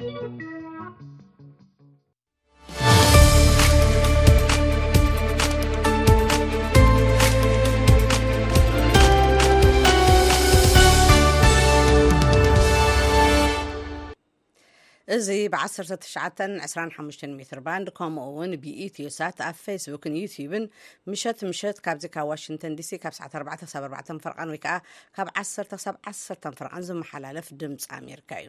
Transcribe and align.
እዚ 0.00 0.06
ብ1925 15.52 17.32
ሜትርባንድ 17.38 17.88
ከምኡ 17.96 18.22
ውን 18.36 18.52
ብኢትዮሳት 18.62 19.38
ኣብ 19.48 19.56
ፌስቡክን 19.64 20.14
ዩትብን 20.20 20.64
ምሸት 21.10 21.40
ምሸት 21.50 21.76
ካብዚ 21.84 22.04
ካብ 22.14 22.28
ዋሽንተን 22.30 22.76
ዲሲ 22.80 22.90
ካብ44 23.02 24.16
ፍርቃን 24.24 24.52
ወይከኣ 24.54 24.78
ካብ 25.18 25.28
1 25.44 25.76
ሳብ 25.86 25.96
ዓ0 26.14 26.56
ፍርቃን 26.60 26.86
ዝመሓላለፍ 26.90 27.48
ድምፂ 27.62 27.84
ኣሜርካ 27.98 28.30
እዩ 28.40 28.48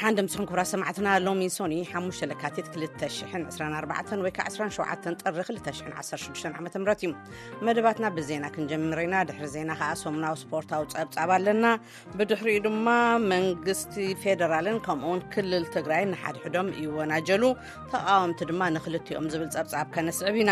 ሓንደ 0.00 0.20
ምስኩን 0.24 0.46
ክብራ 0.48 0.60
ሰማዕትና 0.70 1.08
ሎሚ 1.24 1.44
ሶኒ 1.54 1.74
ሓሙሽ 1.92 2.18
ለካቲት 2.30 2.66
224 2.82 4.22
ወከዓ 4.26 4.44
27 4.56 5.24
ጥሪ 5.30 5.56
216 5.62 6.46
ዓምት 6.58 6.74
እዩ 6.80 7.08
መደባትና 7.66 8.06
ብዜና 8.16 8.44
ክንጀምርና 8.54 9.14
ድሕሪ 9.28 9.46
ዜና 9.54 9.70
ከዓ 9.80 9.88
ሶሙናዊ 10.04 10.34
ስፖርታዊ 10.42 10.84
ፀብፃብ 10.94 11.30
ኣለና 11.38 11.64
ብድሕሪኡ 12.20 12.60
ድማ 12.66 12.86
መንግስቲ 13.32 13.96
ፌደራልን 14.24 14.78
ከምኡውን 14.86 15.22
ክልል 15.34 15.66
ትግራይን 15.78 16.10
ንሓድሕዶም 16.14 16.70
ይወናጀሉ 16.84 17.42
ተቃወምቲ 17.94 18.40
ድማ 18.52 18.62
ንክልቲኦም 18.78 19.28
ዝብል 19.34 19.50
ፀብፃብ 19.58 19.88
ከነስዕብ 19.96 20.36
ኢና 20.44 20.50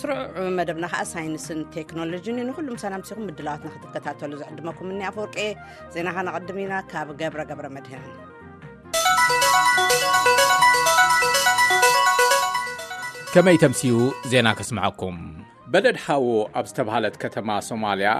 ስርዑብ 0.00 0.20
መደብና 0.60 0.84
ከዓ 0.94 1.02
ሳይንስን 1.14 1.62
ቴክኖሎጂን 1.78 2.40
ንኩሉምሳና 2.50 2.94
ምስኩም 3.04 3.26
ምድላዋት 3.30 3.64
ክትከታተሉ 3.76 4.32
ዝዕድመኩም 4.44 4.94
ኒኣፈርቂ 5.00 5.38
ዜና 5.96 6.08
ከነቐድም 6.18 6.60
ኢና 6.66 6.74
ካብ 6.92 7.10
ገብረ 7.22 7.40
ገብረ 7.52 7.66
መድህን 7.78 8.12
ከመይ 13.34 13.56
ተምስዩ 13.62 13.90
ዜና 14.30 14.48
ከስምዐኩም 14.58 15.18
በለድ 15.72 15.96
ሃው 16.04 16.24
ኣብ 16.58 16.64
ዝተብህለት 16.70 17.14
ከተማ 17.22 17.48
ሶማልያ 17.68 18.10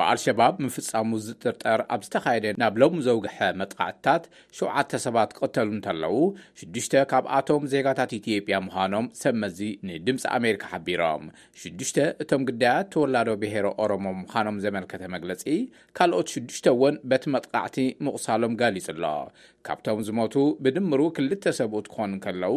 ብኣልሸባብ 0.00 0.54
ምፍፃሙ 0.64 1.10
ዝጥርጠር 1.26 1.80
ኣብ 1.94 2.02
ዝተካየደ 2.06 2.46
ናብ 2.62 2.74
ሎም 2.80 2.96
ዘውግሐ 3.06 3.38
መጥቃዕትታት 3.60 4.24
7ዓተ 4.58 4.90
ሰባት 5.04 5.30
ክቕተሉ 5.36 5.68
እንተለዉ 5.76 6.14
ሽዱሽተ 6.60 6.94
ካብኣቶም 7.12 7.64
ዜጋታት 7.72 8.12
ኢትጵያ 8.18 8.58
ምዃኖም 8.66 9.06
ሰመዚ 9.22 9.58
ንድምፂ 9.88 10.22
ኣሜሪካ 10.38 10.64
ሓቢሮም 10.74 11.24
ሽዱሽተ 11.62 11.98
እቶም 12.24 12.44
ግዳያት 12.50 12.90
ተወላዶ 12.94 13.28
ብሄሮ 13.42 13.66
ኦሮሞ 13.86 14.06
ምዃኖም 14.20 14.60
ዘመልከተ 14.66 15.02
መግለፂ 15.16 15.44
ካልኦት 15.98 16.30
ሽዱሽተ 16.34 16.66
ውን 16.82 16.98
በቲ 17.12 17.24
መጥቃዕቲ 17.36 17.78
ምቑሳሎም 18.06 18.54
ጋሊጹ 18.62 18.86
ኣሎ 18.94 19.04
ካብቶም 19.68 20.00
ዝሞቱ 20.08 20.34
ብድምሩ 20.64 21.00
ክልተ 21.18 21.42
ሰብኡት 21.58 21.86
ክኾኑ 21.92 22.12
ከለዉ 22.24 22.54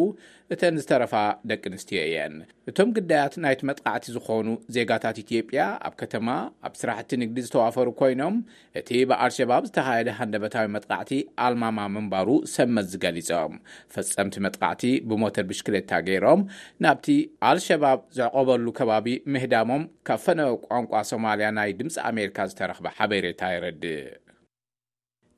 እተን 0.53 0.75
ዝተረፋ 0.81 1.13
ደቂ 1.49 1.63
ኣንስትዮ 1.71 1.99
እየን 2.07 2.33
እቶም 2.69 2.89
ግዳያት 2.99 3.33
ናይቲ 3.43 3.61
መጥቃዕቲ 3.71 4.05
ዝኾኑ 4.15 4.47
ዜጋታት 4.75 5.17
ኢትዮጵያ 5.25 5.61
ኣብ 5.87 5.93
ከተማ 6.03 6.27
ኣብ 6.67 6.73
ስራሕቲ 6.83 7.11
ዝተዋፈሩ 7.45 7.89
ኮይኖም 7.99 8.35
እቲ 8.79 8.89
ብአልሸባብ 9.09 9.63
ዝተካየደ 9.69 10.09
ሃንደበታዊ 10.19 10.67
መጥቃዕቲ 10.75 11.11
ኣልማማ 11.45 11.79
ምንባሩ 11.95 12.29
ሰመትዚ 12.55 12.93
ገሊፆም 13.03 13.53
ፈፀምቲ 13.95 14.35
መጥቃዕቲ 14.45 14.83
ብሞተር 15.11 15.45
ብሽክሌታ 15.49 15.91
ገይሮም 16.07 16.41
ናብቲ 16.85 17.07
ኣልሸባብ 17.49 18.01
ዝዕቐበሉ 18.19 18.65
ከባቢ 18.79 19.07
ምህዳሞም 19.35 19.85
ካብ 20.09 20.21
ፈነ 20.25 20.41
ቋንቋ 20.67 20.93
ሶማልያ 21.11 21.49
ናይ 21.59 21.71
ድምፂ 21.81 21.95
ኣሜሪካ 22.11 22.37
ዝተረኽበ 22.51 22.87
ሓበሬታ 22.99 23.41
ይረዲእ 23.55 23.99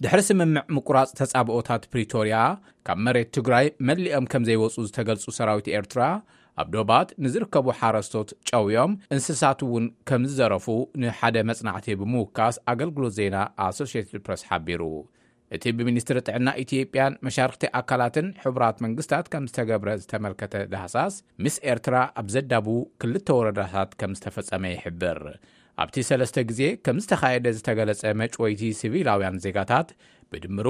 ድሕሪ 0.03 0.21
ስምምዕ 0.27 0.61
ምቁራፅ 0.75 1.09
ተፃብኦታት 1.19 1.83
ፕሪቶርያ 1.93 2.37
ካብ 2.87 2.97
መሬት 3.07 3.29
ትግራይ 3.37 3.65
መሊኦም 3.89 4.25
ከም 4.31 4.45
ዘይወፁ 4.47 4.75
ዝተገልፁ 4.87 5.25
ሰራዊት 5.39 5.67
ኤርትራ 5.79 6.01
ኣብ 6.61 6.67
ዶባት 6.73 7.07
ንዝርከቡ 7.23 7.67
ሓረስቶት 7.79 8.29
ጨውኦም 8.49 8.91
እንስሳት 9.13 9.59
እውን 9.65 9.85
ከም 10.09 10.23
ዝዘረፉ 10.29 10.65
ንሓደ 11.03 11.37
መፅናዕቲ 11.49 11.87
ብምውካስ 12.01 12.55
ኣገልግሎት 12.71 13.13
ዜና 13.19 13.35
ኣሶስትድ 13.67 14.21
ፕረስ 14.25 14.43
ሓቢሩ 14.49 14.83
እቲ 15.55 15.63
ብሚኒስትሪ 15.77 16.17
ጥዕና 16.27 16.49
ኢትዮጵያን 16.63 17.17
መሻርክቲ 17.25 17.63
ኣካላትን 17.79 18.27
ሕቡራት 18.43 18.77
መንግስታት 18.85 19.25
ከም 19.33 19.43
ዝተገብረ 19.49 19.89
ዝተመልከተ 20.03 20.53
ዳሃሳስ 20.73 21.13
ምስ 21.45 21.55
ኤርትራ 21.73 21.95
ኣብ 22.21 22.29
ዘዳቡ 22.35 22.67
ክልተ 23.03 23.27
ወረዳታት 23.39 23.91
ከም 24.01 24.13
ዝተፈፀመ 24.19 24.63
ይሕብር 24.75 25.21
ኣብቲ 25.83 25.97
ሰለስተ 26.09 26.37
ግዜ 26.49 26.61
ከም 26.85 26.97
ዝተካየደ 27.03 27.47
ዝተገለጸ 27.57 28.01
መጭወይቲ 28.21 28.63
ሲቪላውያን 28.81 29.39
ዜጋታት 29.45 29.89
ብድምሩ 30.33 30.67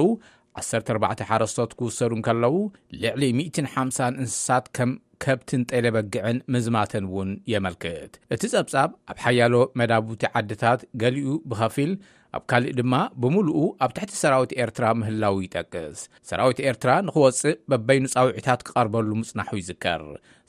14 0.90 1.22
ሓረስቶት 1.28 1.70
ክውሰዱን 1.78 2.20
ከለዉ 2.26 2.56
ልዕሊ 3.02 3.22
150 3.40 4.12
እንስሳት 4.22 4.66
ከም 4.78 4.90
ከብትን 5.24 5.62
ጠሌ 5.70 5.86
በጊዕን 5.96 6.38
ምዝማተን 6.54 7.04
ውን 7.16 7.30
የመልክት 7.52 8.12
እቲ 8.34 8.42
ጸብጻብ 8.54 8.90
ኣብ 9.12 9.18
ሓያሎ 9.24 9.54
መዳቡቲ 9.80 10.24
ዓድታት 10.40 10.80
ገሊኡ 11.02 11.28
ብኸፊል 11.50 11.92
ኣብ 12.36 12.44
ካሊእ 12.50 12.74
ድማ 12.78 12.94
ብምሉኡ 13.22 13.58
ኣብ 13.84 13.90
ትሕቲ 13.96 14.12
ሰራዊት 14.20 14.52
ኤርትራ 14.62 14.84
ምህላው 15.00 15.34
ይጠቅስ 15.44 15.98
ሰራዊት 16.28 16.58
ኤርትራ 16.70 16.90
ንኽወፅእ 17.08 17.58
በበይኑ 17.70 18.04
ጻውዒታት 18.14 18.60
ክቐርበሉ 18.68 19.08
ምጽናሑ 19.20 19.50
ይዝከር 19.60 20.02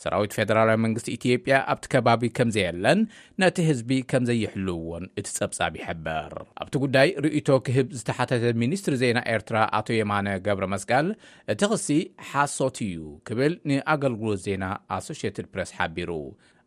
ሰራዊት 0.04 0.32
ፈደራላዊ 0.38 0.78
መንግስቲ 0.86 1.10
ኢትጵያ 1.18 1.58
ኣብቲ 1.74 1.86
ከባቢ 1.94 2.24
ከም 2.38 2.50
ዘየለን 2.56 3.00
ነቲ 3.44 3.56
ህዝቢ 3.70 3.92
ከም 4.14 4.24
ዘይሕልውዎን 4.30 5.06
እቲ 5.20 5.28
ጸብጻብ 5.38 5.76
ይሕበር 5.82 6.34
ኣብቲ 6.64 6.74
ጉዳይ 6.86 7.12
ርእይቶ 7.28 7.48
ክህብ 7.68 7.88
ዝተሓተተ 8.00 8.44
ሚኒስትሪ 8.64 8.98
ዜና 9.04 9.22
ኤርትራ 9.36 9.58
ኣቶ 9.80 9.88
የማነ 10.00 10.28
ገብረ 10.48 10.68
መስቀል 10.76 11.10
እቲ 11.56 11.62
ኽሲ 11.74 11.88
ሓሶት 12.32 12.80
እዩ 12.90 13.00
ክብል 13.30 13.56
ንኣገልግሎት 13.72 14.42
ዜና 14.48 14.66
ኣሶሽትድ 14.98 15.48
ፕሬስ 15.54 15.72
ሓቢሩ 15.80 16.12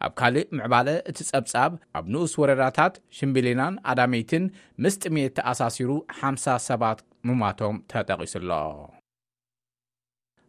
ኣብ 0.06 0.12
ካልእ 0.18 0.44
ምዕባለ 0.56 0.88
እቲ 1.10 1.18
ጸብጻብ 1.30 1.70
ኣብ 1.98 2.04
ንኡስ 2.14 2.32
ወረዳታት 2.40 2.94
ሽምብሊናን 3.18 3.74
ኣዳሜይትን 3.90 4.44
ምስ 4.82 4.94
ጥሜት 5.02 5.32
ተኣሳሲሩ 5.38 5.90
ሓ0 6.18 6.54
ሰባት 6.68 6.98
ምማቶም 7.28 7.76
ተጠቒሱሎ 7.92 8.50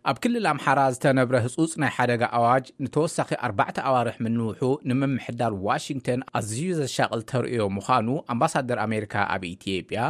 ኣብ 0.10 0.18
ክልል 0.24 0.46
ኣምሓራ 0.52 0.80
ዝተነብረ 0.96 1.36
ህጹፅ 1.46 1.72
ናይ 1.84 1.92
ሓደጋ 1.96 2.22
ኣዋጅ 2.38 2.66
ንተወሳኺ 2.84 3.30
ኣባዕተ 3.48 3.78
ኣዋርሕ 3.90 4.16
ምንውሑ 4.26 4.62
ንምምሕዳር 4.90 5.54
ዋሽንግተን 5.68 6.22
ኣዝዩ 6.40 6.70
ዘሻቕል 6.82 7.22
ተርእዮ 7.32 7.62
ምዃኑ 7.78 8.08
ኣምባሳደር 8.34 8.80
ኣሜሪካ 8.88 9.16
ኣብ 9.34 9.44
ኢትጵያ 9.54 10.02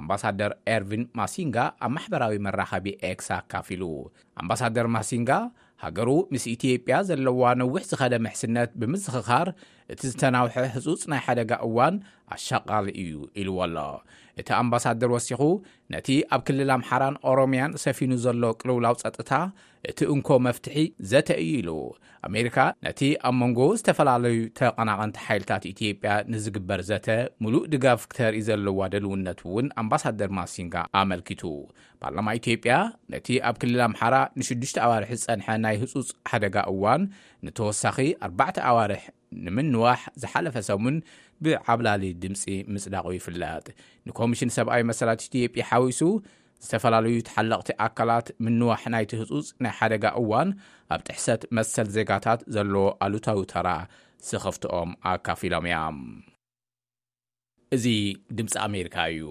ኣምባሳደር 0.00 0.52
ኤርቪን 0.74 1.04
ማሲንጋ 1.20 1.56
ኣብ 1.84 1.90
ማሕበራዊ 1.94 2.34
መራኸቢ 2.46 2.86
ኤክሳ 3.10 3.28
ኣካፊ 3.42 3.68
ሉ 3.80 3.86
ኣምባሳደር 4.42 4.86
ማሲንጋ 4.98 5.30
ሃገሩ 5.84 6.08
ምስ 6.32 6.44
ኢትዮጵያ 6.54 6.94
ዘለዋ 7.08 7.42
ነዊሕ 7.60 7.82
ዝኸደመ 7.90 8.24
ሕስነት 8.34 8.70
ብምዝኽኻር 8.80 9.48
እቲ 9.92 10.00
ዝተናውሐ 10.12 10.54
ህፁፅ 10.74 11.00
ናይ 11.12 11.20
ሓደጋ 11.26 11.52
እዋን 11.66 11.94
ኣሸቓሊ 12.34 12.86
እዩ 13.02 13.12
ኢሉዎ 13.40 13.56
ኣሎ 13.66 13.76
እቲ 14.40 14.48
ኣምባሳደር 14.58 15.10
ወሲኹ 15.14 15.40
ነቲ 15.92 16.08
ኣብ 16.34 16.42
ክልል 16.48 16.70
ኣምሓራን 16.76 17.16
ኦሮምያን 17.30 17.72
ሰፊኑ 17.84 18.10
ዘሎ 18.24 18.42
ቅልውላው 18.60 18.94
ፀጥታ 19.02 19.32
እቲ 19.90 19.98
እንኮ 20.14 20.28
መፍትሒ 20.46 20.76
ዘተ 21.10 21.28
እዩ 21.42 21.50
ኢሉ 21.62 21.70
ኣሜሪካ 22.28 22.56
ነቲ 22.86 23.00
ኣብ 23.28 23.34
መንጎ 23.40 23.60
ዝተፈላለዩ 23.80 24.38
ተቐናቐንቲ 24.58 25.16
ሓይልታት 25.26 25.64
ኢትዮጵያ 25.72 26.12
ንዝግበር 26.32 26.80
ዘተ 26.90 27.08
ሙሉእ 27.44 27.62
ድጋፍ 27.74 28.02
ክተርኢ 28.12 28.40
ዘለዋ 28.48 28.80
ደልውነት 28.94 29.40
እውን 29.48 29.68
ኣምባሳደር 29.82 30.32
ማሲንጋ 30.40 30.76
ኣመልኪቱ 31.02 31.42
ፓርላማ 32.02 32.34
ኢትዮጵያ 32.40 32.74
ነቲ 33.14 33.28
ኣብ 33.50 33.56
ክልል 33.62 33.80
ኣምሓራ 33.90 34.18
ንሽዱሽ 34.40 34.74
ኣዋርሒ 34.88 35.10
ዝፀንሐ 35.22 35.48
ናይ 35.64 35.78
ህፁፅ 35.84 36.10
ሓደጋ 36.32 36.56
እዋን 36.74 37.04
ንተወሳኺ 37.46 37.96
ኣተ 38.48 38.58
ኣዋርሕ 38.72 39.02
ንምንዋሕ 39.44 40.00
ዝሓለፈ 40.22 40.56
ሰሙን 40.68 40.96
ብዓብላሊ 41.44 42.04
ድምፂ 42.22 42.42
ምፅዳቑ 42.74 43.06
ይፍለጥ 43.16 43.66
ንኮሚሽን 44.08 44.50
ሰብኣዊ 44.56 44.82
መሰላት 44.90 45.20
ኢትዮጵያ 45.28 45.64
ሓዊሱ 45.70 46.00
ዝተፈላለዩ 46.64 47.16
ተሓለቕቲ 47.28 47.68
ኣካላት 47.86 48.26
ምንዋሕ 48.46 48.82
ናይቲ 48.94 49.12
ህፁፅ 49.20 49.46
ናይ 49.64 49.72
ሓደጋ 49.78 50.04
እዋን 50.22 50.48
ኣብ 50.94 51.00
ጥሕሰት 51.06 51.42
መሰል 51.58 51.88
ዜጋታት 51.96 52.40
ዘለዎ 52.56 52.84
ኣሉታዊ 53.06 53.40
ተራ 53.52 53.68
ስኽፍትኦም 54.30 54.90
ኣካፍ 55.12 55.40
ኢሎም 55.48 55.66
እያ 55.70 55.78
እዚ 57.76 57.84
ድምፂ 58.36 58.52
ኣሜሪካ 58.68 58.96
እዩ 59.14 59.24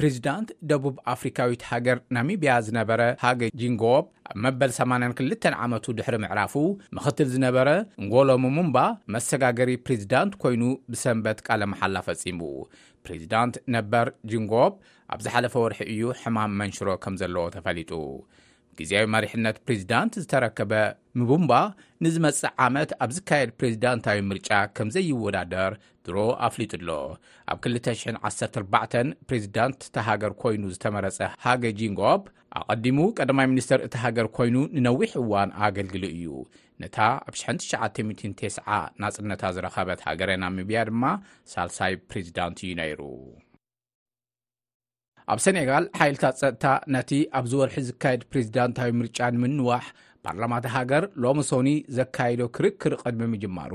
ፕሪዚዳንት 0.00 0.48
ደቡብ 0.70 0.94
ኣፍሪካዊት 1.12 1.62
ሃገር 1.70 1.96
ናሚብያ 2.16 2.52
ዝነበረ 2.66 3.00
ሃገ 3.24 3.40
ጂንጎብ 3.60 4.04
ኣብ 4.30 4.36
መበል 4.44 4.70
82ል 4.76 5.54
ዓመቱ 5.64 5.84
ድሕሪ 5.98 6.16
ምዕራፉ 6.24 6.54
ምኽትል 6.96 7.28
ዝነበረ 7.34 7.68
እንጎሎምሙንባ 8.02 8.78
መሰጋገሪ 9.14 9.70
ፕሬዚዳንት 9.88 10.32
ኮይኑ 10.44 10.62
ብሰንበት 10.92 11.40
ቃለ 11.48 11.62
መሓላ 11.72 11.96
ፈጺሙ 12.08 12.40
ፕሬዚዳንት 13.06 13.56
ነበር 13.76 14.08
ጂንጎብ 14.32 14.72
ኣብ 15.16 15.20
ዝሓለፈ 15.26 15.54
ወርሒ 15.64 15.80
እዩ 15.96 16.02
ሕማም 16.22 16.54
መንሽሮ 16.62 16.88
ከም 17.06 17.16
ዘለዎ 17.22 17.46
ተፈሊጡ 17.58 17.92
ግዜያዊ 18.78 19.06
መሪሕነት 19.14 19.56
ፕሬዚዳንት 19.66 20.12
ዝተረከበ 20.24 20.72
ምቡምባ 21.20 21.52
ንዝመጽእ 22.04 22.52
ዓመት 22.66 22.90
ኣብ 23.04 23.10
ዝካየድ 23.16 23.50
ፕሬዚዳንታዊ 23.60 24.18
ምርጫ 24.30 24.48
ከም 24.76 24.88
ዘይወዳደር 24.96 25.72
ድሮ 26.06 26.16
ኣፍሊጡ 26.48 26.72
ኣሎ 26.80 26.90
ኣብ 27.52 27.58
214 27.70 29.16
ፕሬዚዳንት 29.28 29.78
እቲ 29.88 29.96
ሃገር 30.08 30.34
ኮይኑ 30.42 30.62
ዝተመረጸ 30.76 31.18
ሃገጂንጎብ 31.46 32.22
ኣቐዲሙ 32.60 32.98
ቀዳማይ 33.18 33.46
ሚኒስተር 33.52 33.80
እቲ 33.88 33.94
ሃገር 34.04 34.28
ኰይኑ 34.38 34.56
ንነዊሕ 34.76 35.10
እዋን 35.22 35.50
ኣገልግሊ 35.66 36.04
እዩ 36.16 36.30
ነታ 36.82 36.98
ኣብ 37.28 37.34
1909 37.56 38.72
ናጽነታ 39.02 39.42
ዝረኸበት 39.58 40.02
ሃገረና 40.08 40.44
ሚብያ 40.58 40.82
ድማ 40.90 41.04
ሳልሳይ 41.54 41.94
ፕሬዚዳንት 42.12 42.60
እዩ 42.66 42.72
ነይሩ 42.80 43.00
ኣብ 45.32 45.38
ሰነጋል 45.44 45.84
ሓይልታት 45.98 46.34
ፀጥታ 46.40 46.66
ነቲ 46.94 47.10
ኣብዝ 47.38 47.52
ወርሒ 47.58 47.76
ዝካየድ 47.88 48.22
ፕሬዚዳንታዊ 48.30 48.90
ምርጫ 49.00 49.18
ንምንዋሕ 49.34 49.82
ፓርላማት 50.26 50.64
ሃገር 50.76 51.04
ሎሚ 51.22 51.40
ሶኒ 51.50 51.68
ዘካየዶ 51.96 52.40
ክርክር 52.56 52.94
ቅድሚ 53.02 53.22
ምጅማሩ 53.32 53.72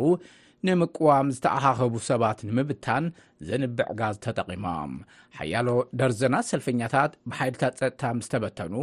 ንምቅዋም 0.68 1.28
ዝተኣኻኸቡ 1.36 1.94
ሰባት 2.10 2.40
ንምብታን 2.50 3.06
ዘንብዕ 3.50 3.88
ጋዝ 4.02 4.18
ተጠቒሞም 4.26 4.92
ሓያሎ 5.38 5.70
ደርዘናት 6.02 6.50
ሰልፈኛታት 6.52 7.14
ብሓይልታት 7.30 7.80
ጸጥታ 7.82 8.04
ምስ 8.20 8.30
ተበተኑ 8.34 8.74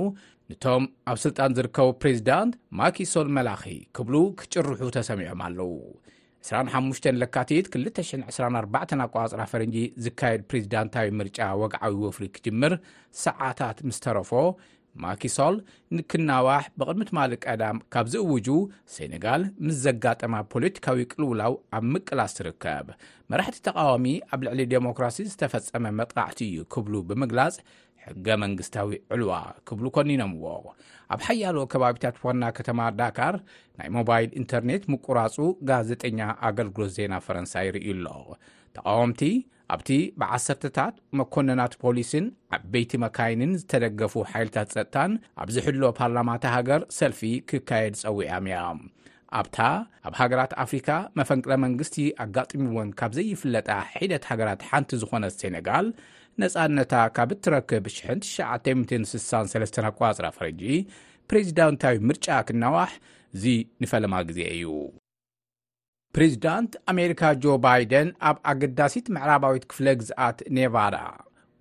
ንቶም 0.53 0.85
ኣብ 1.13 1.19
ስልጣን 1.27 1.57
ዝርከቡ 1.59 1.89
ፕሬዚዳንት 2.05 2.55
ማኪሶል 2.81 3.29
መላኺ 3.39 3.65
ክብሉ 3.99 4.15
ክጭርሑ 4.41 4.81
ተሰሚዖም 4.99 5.43
ኣለዉ 5.49 5.73
25 6.47 7.05
ለካቲት 7.21 7.67
224 7.81 8.93
ኣቋፅራ 9.05 9.43
ፈረንጂ 9.50 9.77
ዝካየድ 10.05 10.43
ፕሬዚዳንታዊ 10.50 11.06
ምርጫ 11.19 11.39
ወግዓዊ 11.61 11.94
ወፍሪ 12.06 12.25
ክጅምር 12.37 12.73
ሰዓታት 13.25 13.79
ምስ 13.89 13.99
ተረፎ 14.05 14.31
ማኪሶል 15.03 15.55
ንክናዋሕ 15.97 16.65
ብቅድሚትማልእ 16.79 17.41
ቀዳም 17.44 17.77
ካብ 17.93 18.06
ዝእውጁ 18.12 18.49
ሴነጋል 18.94 19.44
ምስ 19.67 19.77
ዘጋጠማ 19.85 20.35
ፖለቲካዊ 20.55 20.99
ቅልውላው 21.12 21.55
ኣብ 21.77 21.85
ምቅላስ 21.93 22.35
ትርከብ 22.39 22.88
መራሕቲ 23.33 23.59
ተቃዋሚ 23.69 24.06
ኣብ 24.33 24.41
ልዕሊ 24.47 24.61
ዴሞክራሲ 24.75 25.17
ዝተፈፀመ 25.33 25.87
መጥቃዕቲ 26.00 26.41
እዩ 26.49 26.65
ክብሉ 26.75 26.95
ብምግላጽ 27.11 27.56
ሕገ 28.06 28.28
መንግስታዊ 28.44 28.88
ዕልዋ 29.14 29.32
ክብሉ 29.69 29.84
ኮኒኖም 29.96 30.32
ዎ 30.44 30.54
ኣብ 31.14 31.20
ሓያሎ 31.26 31.56
ከባቢታት 31.72 32.16
ዋና 32.26 32.44
ከተማ 32.58 32.81
ዳካር 33.00 33.37
ናይ 33.78 33.88
ሞባይል 33.96 34.28
ኢንተርኔት 34.40 34.84
ምቁራፁ 34.93 35.37
ጋዜጠኛ 35.70 36.20
ኣገልግሎት 36.49 36.93
ዜና 36.99 37.14
ፈረንሳይ 37.26 37.66
ይርኢዩ 37.69 37.96
ኣሎ 37.99 38.08
ተቃወምቲ 38.76 39.20
ኣብቲ 39.75 39.90
ብዓሰርተታት 40.20 40.94
መኰነናት 41.19 41.75
ፖሊስን 41.82 42.25
ዓበይቲ 42.56 42.93
መካይንን 43.04 43.52
ዝተደገፉ 43.60 44.14
ሓይልታት 44.32 44.70
ፀጥታን 44.76 45.12
ኣብዝ 45.44 45.56
ሕሎዎ 45.66 45.90
ፓርላማተ 46.00 46.44
ሃገር 46.56 46.82
ሰልፊ 46.99 47.20
ክካየድ 47.50 47.96
ፀዊዕም 48.02 48.46
እያ 48.50 48.58
ኣብታ 49.40 49.58
ኣብ 50.06 50.14
ሃገራት 50.20 50.52
ኣፍሪካ 50.64 50.88
መፈንቅለ 51.19 51.52
መንግስቲ 51.64 51.94
ኣጋጢሚ 52.25 52.64
እውን 52.73 52.88
ካብ 53.00 53.12
ዘይፍለጣ 53.19 53.69
ሒደት 54.00 54.25
ሃገራት 54.31 54.62
ሓንቲ 54.69 54.90
ዝዀነት 55.02 55.34
ሴነጋል 55.43 55.87
ነጻነታ 56.43 56.93
ካብ 57.17 57.31
እትረክብ 57.37 57.87
1963 57.93 59.81
ጓጽ 60.00 60.19
ፈረጂ 60.37 60.62
ፕሬዝዳንታዊ 61.31 61.96
ምርጫ 62.11 62.26
ክነዋሕ 62.49 62.90
እዚ 63.37 63.44
ንፈለማ 63.84 64.14
ግዜ 64.31 64.40
እዩ 64.56 64.64
ፕሬዚዳንት 66.17 66.73
ኣሜሪካ 66.93 67.23
ጆ 67.43 67.52
ባይደን 67.64 68.08
ኣብ 68.28 68.38
ኣገዳሲት 68.50 69.06
መዕራባዊት 69.17 69.64
ክፍለ 69.70 69.87
ግዝኣት 70.00 70.38
ኔባዳ 70.56 70.96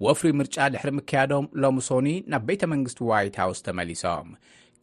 ወፍሪ 0.05 0.29
ምርጫ 0.39 0.57
ድሕሪ 0.73 0.89
ምከያዶም 0.97 1.45
ሎሚ 1.63 1.77
ሶኒ 1.87 2.07
ናብ 2.31 2.43
ቤተ 2.47 2.61
መንግስቲ 2.73 2.99
ዋይት 3.11 3.35
ሃውስ 3.41 3.59
ተመሊሶም 3.67 4.27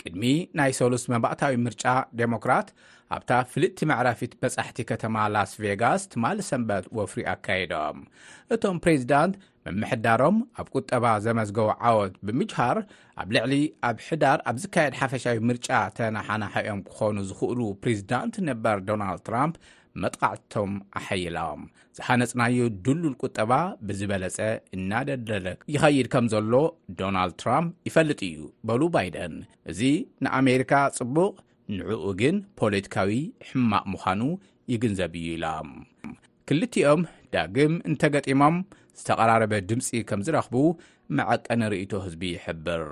ቅድሚ 0.03 0.25
ናይ 0.59 0.73
ሰሉስ 0.81 1.05
መባእታዊ 1.13 1.53
ምርጫ 1.67 1.85
ዴሞክራት 2.21 2.69
ኣብታ 3.17 3.31
ፍልጥቲ 3.53 3.81
መዕራፊት 3.91 4.33
በጻሕቲ 4.43 4.79
ከተማ 4.91 5.17
ላስ 5.35 5.53
ቬጋስ 5.65 6.03
ትማሊ 6.13 6.39
ሰንበት 6.49 6.85
ወፍሪ 6.99 7.21
ኣካይዶም 7.35 7.99
እቶም 8.55 8.79
ፕሬዚዳንት 8.85 9.37
መምሕዳሮም 9.67 10.37
ኣብ 10.61 10.67
ቁጠባ 10.77 11.05
ዘመዝገቡ 11.27 11.69
ዓወት 11.89 12.15
ብምጅሃር 12.27 12.79
ኣብ 13.23 13.31
ልዕሊ 13.37 13.55
ኣብ 13.89 13.97
ሕዳር 14.09 14.39
ኣብ 14.51 14.57
ዝካየድ 14.65 14.95
ሓፈሻዊ 15.01 15.39
ምርጫ 15.51 15.69
ተናሓናሐኦም 15.99 16.81
ክኾኑ 16.91 17.17
ዝኽእሉ 17.31 17.61
ፕሬዚዳንት 17.85 18.37
ነበር 18.51 18.77
ዶናልድ 18.91 19.23
ትራምፕ 19.31 19.57
መጥቃዕትቶም 20.03 20.73
ኣሓይሎም 20.99 21.61
ዝሓነፅናዮ 21.99 22.59
ድሉል 22.87 23.15
ቁጠባ 23.23 23.53
ብዝበለፀ 23.87 24.39
እናደደለ 24.77 25.47
ይኸይድ 25.75 26.09
ከም 26.13 26.27
ዘሎ 26.35 26.53
ዶናልድ 27.01 27.37
ትራም 27.43 27.67
ይፈልጥ 27.89 28.21
እዩ 28.31 28.41
በሉ 28.69 28.81
ባይደን 28.97 29.35
እዚ 29.73 29.81
ንኣሜሪካ 30.27 30.73
ጽቡቕ 30.99 31.35
ንዕኡ 31.79 32.05
ግን 32.21 32.37
ፖለቲካዊ 32.61 33.13
ሕማቅ 33.49 33.85
ምዃኑ 33.95 34.23
ይግንዘብ 34.73 35.15
እዩ 35.23 35.29
ኢሎም 35.39 35.71
ክልቲኦም 36.51 37.03
ዳግም 37.35 37.73
እንተገጢሞም 37.89 38.57
ዝተቐራረበ 39.01 39.53
ድምፂ 39.71 39.89
ከም 40.11 40.21
ዝረኽቡ 40.27 40.55
መዐቀ 41.19 41.47
ንርእቶ 41.61 41.93
ህዝቢ 42.05 42.23
ይሕብር 42.35 42.83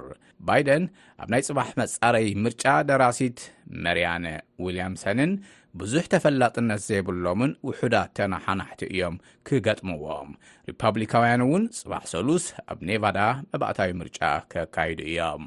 ባይደን 0.49 0.85
ኣብ 1.23 1.29
ናይ 1.32 1.43
ፅባሕ 1.49 1.69
መጻረይ 1.81 2.29
ምርጫ 2.44 2.64
ደራሲት 2.88 3.38
መርያነ 3.87 4.26
ውልያምሰንን 4.64 5.31
ብዙሕ 5.81 6.05
ተፈላጥነት 6.12 6.81
ዘይብሎምን 6.88 7.50
ውሑዳት 7.69 8.11
ተናሓናሕቲ 8.19 8.81
እዮም 8.93 9.17
ክገጥምዎም 9.46 10.31
ሪፓብሊካውያን 10.69 11.43
እውን 11.46 11.64
ፅባዕ 11.78 12.05
ሰሉስ 12.12 12.44
ኣብ 12.73 12.78
ኔቫዳ 12.88 13.19
መባእታዊ 13.52 13.90
ምርጫ 14.00 14.19
ከካይዱ 14.52 15.00
እዮም 15.11 15.44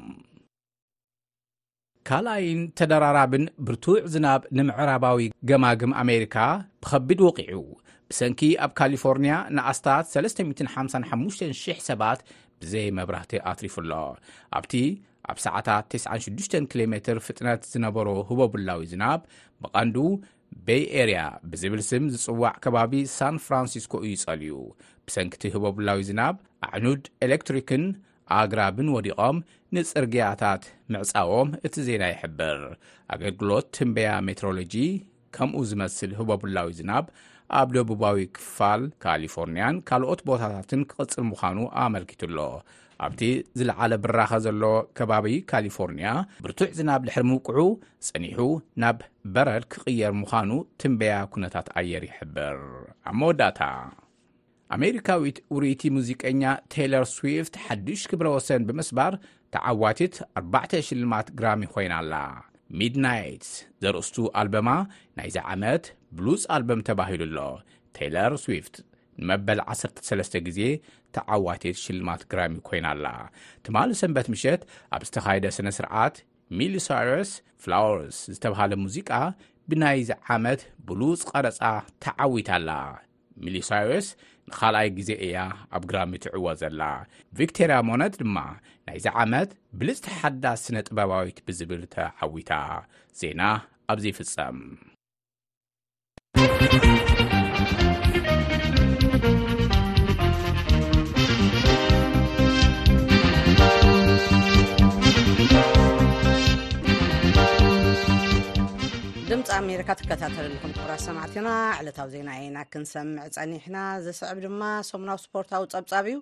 ካልኣይን 2.08 2.60
ተደራራብን 2.80 3.44
ብርቱዕ 3.66 3.96
ዝናብ 4.14 4.44
ንምዕራባዊ 4.58 5.18
ገማግም 5.50 5.94
ኣሜሪካ 6.04 6.36
ብኸቢድ 6.84 7.20
ወቒዑ 7.28 7.60
ብሰንኪ 8.10 8.40
ኣብ 8.64 8.72
ካሊፎርንያ 8.80 9.34
ንኣስታት 9.56 10.06
3550000 10.14 11.84
ሰባት 11.88 12.22
ብዘይ 12.62 12.88
መብራህቲ 12.98 13.32
ኣትሪፉ 13.50 13.76
ኣሎ 13.84 13.92
ኣብቲ 14.58 14.72
ኣብ 15.30 15.38
ሰዓታት 15.46 15.84
96 15.94 16.54
ኪሎ 16.70 16.80
ሜር 16.92 17.18
ፍጥነት 17.26 17.60
ዝነበሮ 17.72 18.08
ህቦቡላዊ 18.28 18.80
ዝናብ 18.92 19.20
ብቐንዱ 19.62 19.96
ቤይ 20.66 20.82
ኤርያ 21.02 21.18
ብዝብል 21.50 21.82
ስም 21.88 22.04
ዝጽዋዕ 22.12 22.44
ከባቢ 22.64 22.92
ሳን 23.16 23.34
ፍራንሲስኮ 23.46 23.92
እዩጸልዩ 24.06 24.54
ብሰንኪቲ 25.06 25.42
ህቦቡላዊ 25.56 26.00
ዝናብ 26.08 26.36
ኣዕኑድ 26.70 27.04
ኤሌክትሪክን 27.26 27.84
ኣግራብን 28.38 28.88
ወዲቖም 28.96 29.36
ንፅርግያታት 29.76 30.64
ምዕፃቦም 30.94 31.48
እቲ 31.66 31.74
ዜና 31.88 32.02
ይሕብር 32.14 32.60
ኣገልግሎት 33.14 33.66
ትንበያ 33.76 34.10
ሜትሮሎጂ 34.28 34.74
ከምኡ 35.36 35.58
ዝመስል 35.70 36.12
ህቦቡላዊ 36.20 36.70
ዝናብ 36.80 37.06
ኣብ 37.58 37.68
ደቡባዊ 37.76 38.18
ክፋል 38.36 38.82
ካሊፎርንያን 39.04 39.78
ካልኦት 39.88 40.20
ቦታታትን 40.30 40.82
ክቕፅል 40.90 41.24
ምዃኑ 41.32 41.58
ኣመልኪቱ 41.84 42.22
ኣሎ 42.30 42.38
ኣብቲ 43.06 43.22
ዝለዓለ 43.58 43.92
ብራኸ 44.04 44.32
ዘሎ 44.46 44.62
ከባቢ 44.98 45.26
ካሊፎርኒያ 45.50 46.08
ብርቱዕ 46.44 46.70
ዝናብ 46.78 47.00
ድሕሪ 47.06 47.24
ምውቅዑ 47.30 47.58
ጸኒሑ 48.08 48.40
ናብ 48.82 48.98
በረድ 49.34 49.64
ክቕየር 49.72 50.12
ምዃኑ 50.22 50.50
ትንበያ 50.82 51.14
ኩነታት 51.34 51.68
ኣየር 51.80 52.04
ይሕብር 52.10 52.58
ኣብ 53.10 53.16
መወዳእታ 53.20 53.60
ኣሜሪካዊት 54.76 55.38
ውርቲ 55.54 55.82
ሙዚቀኛ 55.96 56.42
ቴይለር 56.72 57.06
ስዊፍት 57.14 57.54
ሓዱሽ 57.66 58.02
ክብረ 58.10 58.26
ወሰን 58.36 58.66
ብምስባር 58.68 59.14
ተዓዋቲት 59.54 60.16
4 60.42 60.76
ሽልማት 60.88 61.30
ግራሚ 61.40 61.62
ኮይና 61.74 61.94
ኣላ 62.02 62.14
ሚድናት 62.80 63.46
ዘርእስቱ 63.84 64.16
ኣልበማ 64.42 64.68
ናይዚ 65.20 65.36
ዓመት 65.54 65.86
ብሉዝ 66.18 66.42
ኣልበም 66.56 66.84
ተባሂሉ 66.90 67.22
ኣሎ 67.30 67.40
ቴይለር 67.98 68.34
ስዊፍት 68.44 68.74
ንመበል 69.20 69.58
13 69.72 70.38
ግዜ 70.46 70.60
ተዓዋቲት 71.16 71.76
ሽልማት 71.84 72.22
ግራሚ 72.32 72.52
ኮይና 72.66 72.86
ኣላ 72.94 73.06
ትማሊ 73.64 73.90
ሰንበት 74.00 74.26
ምሸት 74.34 74.60
ኣብ 74.94 75.02
ዝተካይደ 75.08 75.46
ስነ 75.56 75.68
ስርዓት 75.78 76.16
ሚሊሳስ 76.58 77.30
ፍላወርስ 77.62 78.18
ዝተብሃለ 78.34 78.72
ሙዚቃ 78.84 79.10
ብናይዚ 79.70 80.10
ዓመት 80.36 80.60
ብሉፅ 80.88 81.20
ቐረፃ 81.32 81.60
ተዓዊት 82.04 82.48
ኣላ 82.56 82.70
ሚሊሳይስ 83.44 84.06
ንካልኣይ 84.48 84.88
ግዜ 84.98 85.10
እያ 85.26 85.36
ኣብ 85.76 85.82
ግራሚ 85.90 86.12
ትዕዎ 86.24 86.46
ዘላ 86.62 86.82
ቪክተርያ 87.40 87.76
ሞነት 87.88 88.14
ድማ 88.22 88.36
ናይዚ 88.86 89.06
ዓመት 89.24 89.50
ብልፅተ 89.80 90.06
ሓዳ 90.20 90.44
ስነ 90.64 90.76
ጥበባዊት 90.88 91.38
ብዝብል 91.48 91.82
ተዓዊታ 91.96 92.52
ዜና 93.20 93.42
ኣብዘ 93.94 94.04
ይፍፀም 94.12 94.58
ርካ 109.78 109.90
ትከታተሉኩም 109.98 110.70
ኩራት 110.76 111.00
ሰማዕትና 111.06 111.48
ዕለታዊ 111.78 112.08
ዜና 112.12 112.28
ና 112.54 112.60
ክንሰምዕ 112.72 113.24
ፀኒሕና 113.34 113.76
ዝስዕብ 114.04 114.38
ድማ 114.44 114.60
ሰሙናዊ 114.90 115.16
ስፖርታዊ 115.24 115.64
ፀብፃብ 115.72 116.06
እዩ 116.10 116.16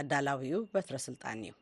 ኣዳላዊ 0.00 0.40
እዩ 0.48 0.58
በትረስልጣን 0.72 1.38
እዩ 1.46 1.52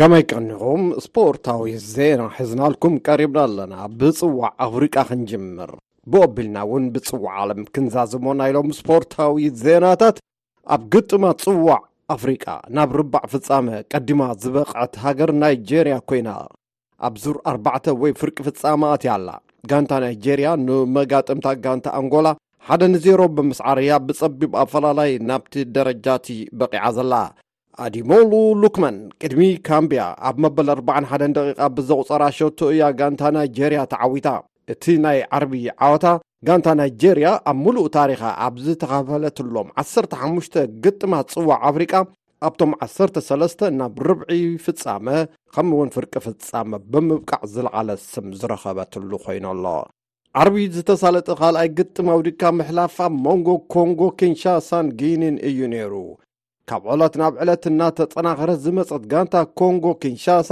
ከመይ 0.00 0.24
ቀኒኹም 0.32 0.82
ስፖርታዊ 1.06 1.76
ዜና 1.94 2.24
ሕዝናልኩም 2.38 2.96
ቀሪብና 3.08 3.38
ኣለና 3.50 3.76
ብፅዋዕ 4.02 4.50
ኣፍሪቃ 4.68 4.96
ክንጅምር 5.12 5.72
ብቀቢልና 6.14 6.58
እውን 6.68 6.86
ብፅዋዕ 6.96 7.32
ዓለም 7.44 7.62
ክንዛዘሞ 7.76 8.24
ናይሎም 8.42 8.70
ስፖርታዊ 8.80 9.46
ዜናታት 9.64 10.18
ኣብ 10.76 10.82
ግጥማ 10.96 11.24
ፅዋዕ 11.46 11.80
ኣፍሪቃ 12.14 12.44
ናብ 12.76 12.90
ርባዕ 12.98 13.24
ፍጻመ 13.32 13.66
ቀዲማ 13.92 14.20
ዝበቕዐት 14.42 14.94
ሃገር 15.04 15.30
ናይጀርያ 15.42 15.96
ኮይና 16.10 16.28
ኣብ 17.06 17.14
ዙር 17.22 17.36
4ባዕ 17.52 17.84
ወይ 18.02 18.12
ፍርቂ 18.20 18.36
ፍጻማእትያኣላ 18.46 19.28
ጋንታ 19.70 19.92
ናይጀርያ 20.04 20.48
ንመጋጥምታ 20.66 21.46
ጋንታ 21.64 21.86
ኣንጎላ 22.00 22.28
ሓደ 22.66 22.82
ንዜሮ 22.94 23.20
ብምስ 23.36 23.60
ዓርያ 23.70 23.92
ብጸቢብ 24.06 24.52
ኣፈላላይ 24.62 25.10
ናብቲ 25.28 25.52
ደረጃቲ 25.76 26.26
በቂዓ 26.58 26.84
ዘለ 26.96 27.12
ኣዲሞሉ 27.84 28.32
ሉክመን 28.62 28.96
ቅድሚ 29.20 29.42
ካምብያ 29.68 30.02
ኣብ 30.28 30.36
መበል 30.44 30.68
401 30.90 31.36
ደቂቃ 31.38 31.68
ብዘቑፀራ 31.76 32.22
ሸቶ 32.38 32.58
እያ 32.74 32.82
ጋንታ 32.98 33.22
ናይጀርያ 33.36 33.82
ተዓዊታ 33.94 34.28
እቲ 34.74 34.84
ናይ 35.04 35.20
ዓርቢ 35.38 35.54
ዓወታ 35.86 36.04
ጋንታ 36.46 36.68
ናይጀርያ 36.78 37.28
ኣብ 37.50 37.58
ምሉእ 37.64 37.88
ታሪኻ 37.96 38.22
ኣብ 38.44 38.54
ዝተኻፈለትሎም 38.62 39.68
15 39.82 40.56
ግጥማት 40.84 41.26
ጽዋዕ 41.34 41.58
ኣፍሪቃ 41.68 41.92
ኣብቶም 42.46 42.70
13 42.86 43.62
ናብ 43.80 43.98
ርብዒ 44.06 44.30
ፍጻመ 44.64 45.06
ኸምኡ 45.56 45.76
እውን 45.76 45.92
ፍርቂ 45.96 46.12
ፍጻመ 46.26 46.70
ብምብቃዕ 46.92 47.42
ዝለዓለ 47.52 47.90
ስም 48.12 48.26
ዝረኸበትሉ 48.40 49.10
ዀይኑ 49.26 49.46
ኣሎ 49.52 49.64
ዓርብ 50.40 50.56
ዝተሳለጥ 50.78 51.26
ኻልኣይ 51.42 51.68
ግጥማ 51.78 52.08
ውዲካ 52.18 52.42
ምሕላፍ 52.58 52.96
መንጎ 53.26 53.48
ኮንጎ 53.76 54.00
ኪንሻሳን 54.20 54.86
ግኒን 55.00 55.36
እዩ 55.48 55.58
ነይሩ 55.76 55.94
ካብ 56.70 56.82
ዕሎት 56.92 57.14
ናብ 57.22 57.34
ዕለት 57.42 57.64
እናተጸናኽረት 57.72 58.60
ዝመጽት 58.68 59.02
ጋንታ 59.14 59.34
ኮንጎ 59.60 59.84
ኪንሻሳ 60.02 60.50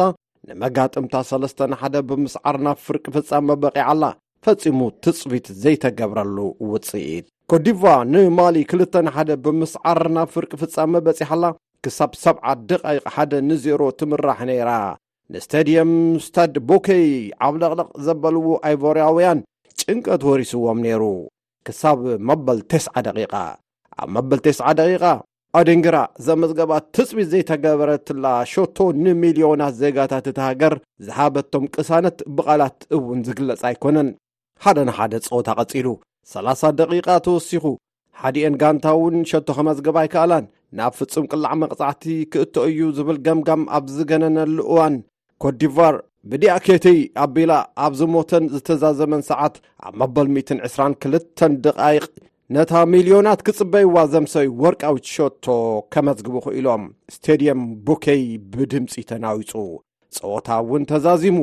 ንመጋጥምታ 0.49 1.15
3ስንሓደ 1.33 1.95
ብምስዓር 2.11 2.57
ናብ 2.67 2.79
ፍርቂ 2.89 3.05
ፍጻመ 3.19 3.47
በቒዓኣላ 3.65 4.03
ፈጺሙ 4.45 4.81
ትጽቢት 5.05 5.47
ዘይተገብረሉ 5.63 6.37
ውጽኢት 6.73 7.25
ኮዲ 7.51 7.67
ንማሊ 8.13 8.57
21ደ 8.71 9.31
ብምስዓር 9.45 10.01
ናብ 10.17 10.29
ፍርቂ 10.35 10.53
ፍጻሜ 10.63 10.93
በጺሓላ 11.07 11.45
ክሳብ 11.85 12.11
70 12.23 12.63
ደቓይቕ 12.71 13.03
ሓደ 13.15 13.33
ንዜሮ 13.49 13.81
ትምራሕ 14.01 14.39
ነይራ 14.51 14.71
ንእስተድየም 15.35 15.93
ስታድ 16.27 16.55
ቦከዪ 16.69 17.05
ዓብ 17.47 17.55
ለቕለቕ 17.63 17.89
ዘበልዉ 18.07 18.47
ኣይቮርያውያን 18.69 19.41
ጭንቀት 19.81 20.23
ወሪስዎም 20.29 20.81
ነይሩ 20.87 21.03
ክሳብ 21.69 22.01
መበል 22.29 22.61
ቴስዓ 22.73 22.95
ደቂቓ 23.09 23.35
ኣብ 24.03 24.09
መበል 24.19 24.41
9ስ 24.49 24.61
ደቂቓ 24.81 25.05
ኣደንግራ 25.59 25.97
ዘመዝገባ 26.29 26.73
ትጽቢት 26.95 27.29
ዘይተገበረ 27.35 27.91
ትላ 28.09 28.27
ሾቶ 28.53 28.79
ንሚልዮናት 29.05 29.77
ዜጋታት 29.83 30.27
እትሃገር 30.33 30.75
ዝሓበቶም 31.07 31.65
ቅሳነት 31.77 32.19
ብቓላት 32.39 32.79
እውን 32.99 33.21
ዚግለጽ 33.29 33.63
ኣይኰነን 33.71 34.11
ሓደ 34.65 34.79
ንሓደ 34.89 35.15
ጾወታ 35.27 35.49
ቐጺሉ 35.59 35.87
30 36.33 36.71
ደቂቓ 36.79 37.07
ተወሲኹ 37.27 37.65
ሓዲአን 38.21 38.57
ጋንታ 38.63 38.87
እውን 38.97 39.15
ሸቶ 39.31 39.47
ኸመዝግብ 39.59 39.97
ኣይከኣላን 40.01 40.45
ናብ 40.79 40.93
ፍጹም 40.99 41.29
ቅላዕ 41.31 41.53
መቕጻዕቲ 41.63 42.03
ክእቶ 42.33 42.55
እዩ 42.71 42.81
ዝብል 42.97 43.19
ገምጋም 43.27 43.63
ኣብ 43.77 43.85
ዝገነነሉ 43.95 44.57
እዋን 44.73 44.97
ኮዲር 45.43 45.97
ብዲኣኬተይ 46.31 46.99
ኣብ 47.23 47.31
ቤላ 47.37 47.53
ኣብዚሞተን 47.87 48.45
ዝተዛዘመን 48.55 49.23
ሰዓት 49.31 49.55
ኣብ 49.87 49.95
መበል 50.03 50.29
122 50.37 51.47
ደቓቅ 51.67 52.05
ነታ 52.57 52.73
ሚልዮናት 52.95 53.41
ክጽበይዋ 53.47 53.97
ዘምሰይ 54.15 54.49
ወርቃዊት 54.63 55.07
ሸቶ 55.17 55.47
ከመዝግቡ 55.95 56.37
ኹኢሎም 56.47 56.85
ስተድየም 57.15 57.63
ቡኬይ 57.89 58.25
ብድምፂ 58.55 58.95
ተናዊፁ 59.13 59.53
ፀወታ 60.19 60.47
እውን 60.65 60.85
ተዛዚሙ 60.93 61.39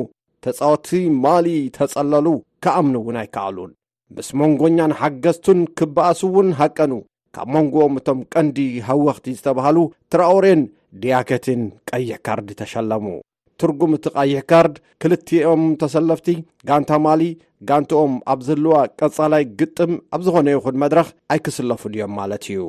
ተጻወቲ 0.46 0.88
ማሊ 1.24 1.46
ተጸለሉ 1.78 2.26
ከኣምኑ 2.64 2.94
እውን 3.02 3.16
ኣይከኣሉን 3.22 3.72
ምስ 4.16 4.28
መንጎኛን 4.40 4.92
ሓገዝቱን 5.00 5.58
ክብኣስእውን 5.78 6.48
ሃቀኑ 6.60 6.92
ካብ 7.36 7.48
መንጎኦም 7.54 7.94
እቶም 8.00 8.20
ቀንዲ 8.34 8.58
ሃወኽቲ 8.88 9.26
ዝተብሃሉ 9.38 9.78
ትራኦርን 10.12 10.62
ድያኬትን 11.02 11.62
ቀይሕ 11.90 12.16
ካርዲ 12.26 12.48
ተሸለሙ 12.60 13.06
ትርጉም 13.60 13.92
እቲ 13.96 14.04
ቀይሕ 14.18 14.40
ካርድ 14.50 14.74
ክልቲኦም 15.02 15.62
ተሰለፍቲ 15.82 16.28
ጋንታ 16.68 16.90
ማሊ 17.04 17.22
ጋንቶኦም 17.68 18.12
ኣብ 18.32 18.40
ዘለዋ 18.48 18.74
ቀጻላይ 19.00 19.44
ግጥም 19.60 19.92
ኣብ 20.16 20.20
ዝኾነ 20.26 20.46
ይኹን 20.54 20.76
መድረኽ 20.82 21.08
ኣይክስለፉሉ 21.34 21.92
እዮም 21.98 22.12
ማለት 22.20 22.44
እዩ 22.52 22.60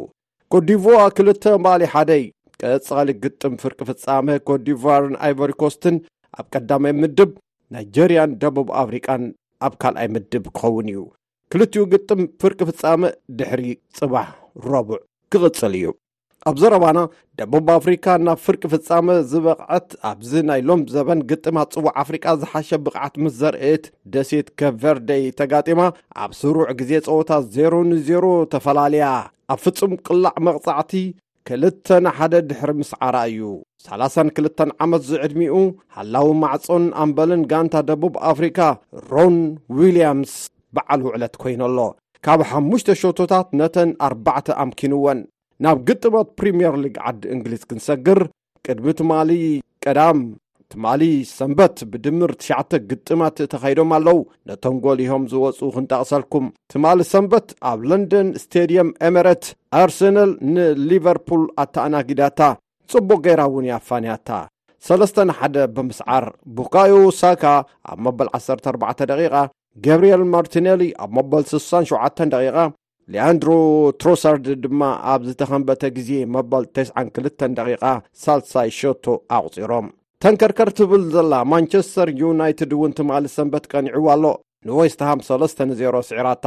ኮዲ 0.54 0.70
ክልተ 1.18 1.44
ባሊ 1.66 1.82
ሓደይ 1.94 2.24
ቀጻሊ 2.62 3.10
ግጥም 3.24 3.54
ፍርቂ 3.62 3.80
ፍጻሜ 3.90 4.28
ኮዲርን 4.50 5.14
ኣይቨሪኮስትን 5.28 5.98
ኣብ 6.40 6.46
ቀዳሚይ 6.56 6.96
ምድብ 7.02 7.32
ናይጀርያን 7.74 8.32
ደቡብ 8.42 8.68
ኣፍሪቃን 8.82 9.22
ኣብ 9.68 9.74
ካልኣይ 9.82 10.08
ምድብ 10.16 10.44
ክኸውን 10.58 10.88
እዩ 10.92 11.00
ክልቲኡ 11.54 11.82
ግጥም 11.94 12.20
ፍርቂ 12.42 12.60
ፍጻሚ 12.70 13.02
ድሕሪ 13.38 13.64
ጽባሕ 13.98 14.28
ረቡዕ 14.72 14.98
ክቕጽል 15.32 15.74
እዩ 15.80 15.88
ኣብ 16.50 16.58
ዘረባና 16.62 17.00
ደቡብ 17.40 17.68
ኣፍሪካ 17.78 18.06
ናብ 18.26 18.38
ፍርቂ 18.44 18.62
ፍጻሚ 18.74 19.08
ዝበቕዐት 19.32 19.90
ኣብዚ 20.12 20.32
ናይ 20.50 20.62
ሎም 20.68 20.82
ዘበን 20.94 21.22
ግጥማት 21.30 21.72
ጽዋዕ 21.76 21.94
ኣፍሪቃ 22.04 22.26
ዝሓሸ 22.42 22.70
ብቕዓት 22.86 23.16
ምስ 23.24 23.34
ዘርእየት 23.42 23.86
ደሴት 24.14 24.48
ከ 24.60 24.72
ቨርደይ 24.84 25.24
ተጋጢማ 25.40 25.82
ኣብ 26.26 26.32
ስሩዕ 26.42 26.68
ግዜ 26.82 26.92
ፀወታት 27.08 27.44
0ሮ 27.58 27.74
ን 27.92 28.00
0ሮ 28.12 28.26
ተፈላለያ 28.54 29.08
ኣብ 29.54 29.60
ፍጹም 29.66 29.94
ቅላዕ 30.06 30.36
መቕጻዕቲ 30.50 30.94
ክልተናሓደ 31.48 32.34
ድሕሪ 32.50 32.72
ምስ 32.80 32.90
ዓራ 33.08 33.18
እዩ 33.32 33.42
32 33.90 34.64
ዓመት 34.86 35.02
ዝዕድሚኡ 35.10 35.56
ሃላዊ 35.98 36.28
ማዕጾን 36.42 36.86
ኣንበልን 37.04 37.44
ጋንታ 37.52 37.76
ደቡብ 37.90 38.16
ኣፍሪካ 38.32 38.60
ሮን 39.12 39.38
ውልያምስ 39.78 40.34
በዓል 40.78 41.02
ውዕለት 41.08 41.36
ኰይነሎ 41.44 41.78
ካብ 42.28 42.40
ሓሙሽተ 42.52 42.88
ሾቶታት 43.02 43.48
ነተን 43.60 43.92
4ርባዕተ 44.10 44.48
ኣምኪንወን 44.66 45.20
ናብ 45.66 45.78
ግጥመት 45.88 46.28
ፕሪምየር 46.40 46.76
ሊግ 46.84 46.98
ዓዲ 47.10 47.22
እንግሊዝ 47.36 47.64
ክንሰግር 47.70 48.20
ቅድሚ 48.66 48.86
ትማሊ 49.00 49.30
ቀዳም 49.86 50.20
ትማሊ 50.74 51.04
ሰንበት 51.38 51.78
ብድምር 51.92 52.32
9ሽተ 52.46 52.72
ግጥማት 52.90 53.38
እተኸሂዶም 53.46 53.92
ኣለው 53.98 54.18
ነቶም 54.50 54.76
ጐሊሆም 54.84 55.24
ዝወፁ 55.32 55.60
ክንጠቕሰልኩም 55.76 56.46
ትማሊ 56.72 57.00
ሰንበት 57.14 57.48
ኣብ 57.70 57.80
ለንደን 57.90 58.28
ስተድየም 58.42 58.90
ኤሜረትስ 59.10 59.50
ኣርሰነል 59.80 60.32
ንሊቨርፑል 60.56 61.44
ኣተኣናጊዳታ 61.64 62.42
ጽቡቕ 62.94 63.18
ገይራእውን 63.28 63.66
ይ 63.70 63.74
ኣፋንያታ 63.80 64.30
3 64.94 65.34
ሓደ 65.40 65.56
ብምስዓር 65.78 66.28
ቡካዮሳካ 66.60 67.44
ኣብ 67.94 67.98
መበል14 68.06 69.02
ደቂቓ 69.12 69.36
ገብርኤል 69.88 70.24
ማርቲነሊ 70.36 70.84
ኣብ 71.04 71.12
መበል 71.20 71.44
67 71.58 72.24
ደቂ 72.36 72.56
ሌያንድሮ 73.14 73.50
ትሮሳርድ 74.02 74.48
ድማ 74.64 74.82
ኣብ 75.14 75.22
ዝተኸንበተ 75.30 75.84
ግዜ 75.98 76.10
መበል 76.36 76.64
92 76.80 77.48
ደቂቓ 77.60 77.84
ሳልሳይ 78.24 78.70
ሸቶ 78.80 79.06
ኣቕጺሮም 79.38 79.88
ተንከርከር 80.24 80.70
ትብል 80.78 81.04
ዘላ 81.14 81.34
ማንቸስተር 81.52 82.08
ዩናይትድ 82.22 82.72
እውን 82.78 82.96
ትማሊ 82.98 83.26
ሰንበት 83.36 83.66
ቀኒዕዎ 83.72 84.08
ኣሎ 84.14 84.26
ንዌስትሃም 84.70 85.20
3ስ 85.28 85.54
0ሮ 85.82 85.96
ስዒራታ 86.10 86.46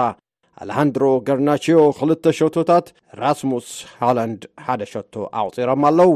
አልሃንድሮ 0.64 1.04
ገርናቸዮ 1.28 1.78
2ል 2.02 2.34
ሸቶታት 2.40 2.86
ራስሙስ 3.22 3.68
ሆላንድ 4.02 4.42
1ደ 4.66 4.82
ሸቶ 4.92 5.14
ኣቕጺሮም 5.44 5.84
ኣለዉ 5.90 6.10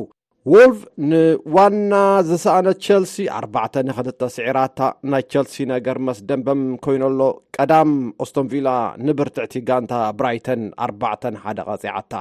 ዎልቭ 0.54 0.78
ንዋና 1.12 1.92
ዝሰኣነት 2.30 2.80
ቸልሲ 2.88 3.16
42 3.40 4.28
ሲዒራታ 4.38 4.78
ናይ 5.14 5.24
ቸልሲ 5.34 5.56
ነገር 5.74 5.98
መስ 6.08 6.20
ደንበም 6.30 6.62
ኮይኑሎ 6.86 7.20
ቀዳም 7.58 7.92
ኦስቶንቪላ 8.24 8.68
ንብርትዕቲ 9.06 9.56
ጋንታ 9.70 9.94
ብራይተን 10.20 10.64
41ደ 10.90 11.58
ቐጺዓታ 11.70 12.14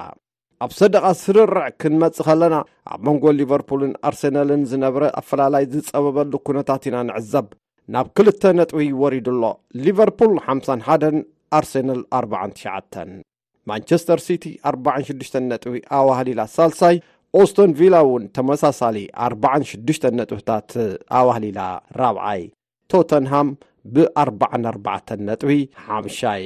ኣብ 0.63 0.71
ሰደቓ 0.79 1.05
ስርርዕ 1.21 1.65
ክንመጽእ 1.81 2.25
ኸለና 2.27 2.55
ኣብ 2.93 2.99
መንጎ 3.07 3.23
ሊቨርፑልን 3.39 3.93
ኣርሴነልን 4.09 4.61
ዝነብረ 4.71 5.03
ኣፈላላይ 5.21 5.63
ዝጸበበሉ 5.71 6.31
ኵነታት 6.47 6.83
ኢና 6.89 6.97
ንዕዛብ 7.07 7.47
ናብ 7.93 8.05
ክልተ 8.17 8.41
ነጥው 8.59 8.81
ወሪዱኣሎ 9.01 9.43
ሊቨርፑል 9.85 10.33
51 10.45 11.17
ኣርሴነል 11.59 12.01
49 12.19 13.07
ማንቸስተር 13.69 14.19
ሲቲ 14.27 14.45
46 14.71 15.37
ነጥቢ 15.51 15.75
ኣዋህሊላ 15.99 16.41
ሳልሳይ 16.55 16.97
ኦስቶን 17.41 17.71
ቪላ 17.79 17.95
እውን 18.05 18.25
ተመሳሳሊ 18.37 18.97
46ሽ 19.29 19.99
ነጥውታት 20.19 20.69
ኣዋህሊላ 21.19 21.59
ራብዓይ 22.01 22.43
ቶተንሃም 22.93 23.49
ብ44 23.97 25.11
ነጥቢ 25.29 25.51
ሓምሻይ 25.87 26.45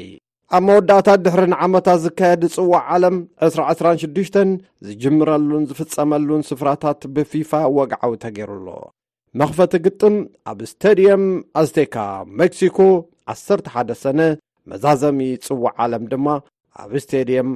ኣብ 0.57 0.61
መወዳእታት 0.67 1.19
ድሕሪንዓመታት 1.25 1.99
ዝካየዲ 2.03 2.43
ጽዋዕ 2.55 2.79
ዓለም 2.93 3.15
226 3.47 4.37
ዝጅምረሉን 4.85 5.63
ዝፍጸመሉን 5.71 6.41
ስፍራታት 6.49 7.01
ብፊፋ 7.15 7.51
ወግዓዊ 7.77 8.13
ተገይሩኣሎ 8.23 8.67
መኽፈቲ 9.39 9.73
ግጥም 9.87 10.15
ኣብ 10.51 10.59
ስተድየም 10.71 11.25
ኣስቴካ 11.61 11.97
ሜክሲኮ 12.41 12.77
101 13.33 13.91
ሰነ 14.03 14.19
መዛዘሚ 14.71 15.19
ጽዋዕ 15.47 15.73
ዓለም 15.85 16.05
ድማ 16.13 16.27
ኣብ 16.83 16.93
ስተድየም 17.05 17.51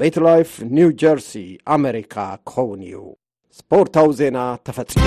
ሜትላይፍ 0.00 0.52
ኒው 0.78 0.90
ጀርስ 1.02 1.28
ኣሜሪካ 1.76 2.16
ክኸውን 2.52 2.80
እዩ 2.88 3.02
ስፖርታዊ 3.60 4.10
ዜና 4.22 4.38
ተፈጺሞ 4.68 5.04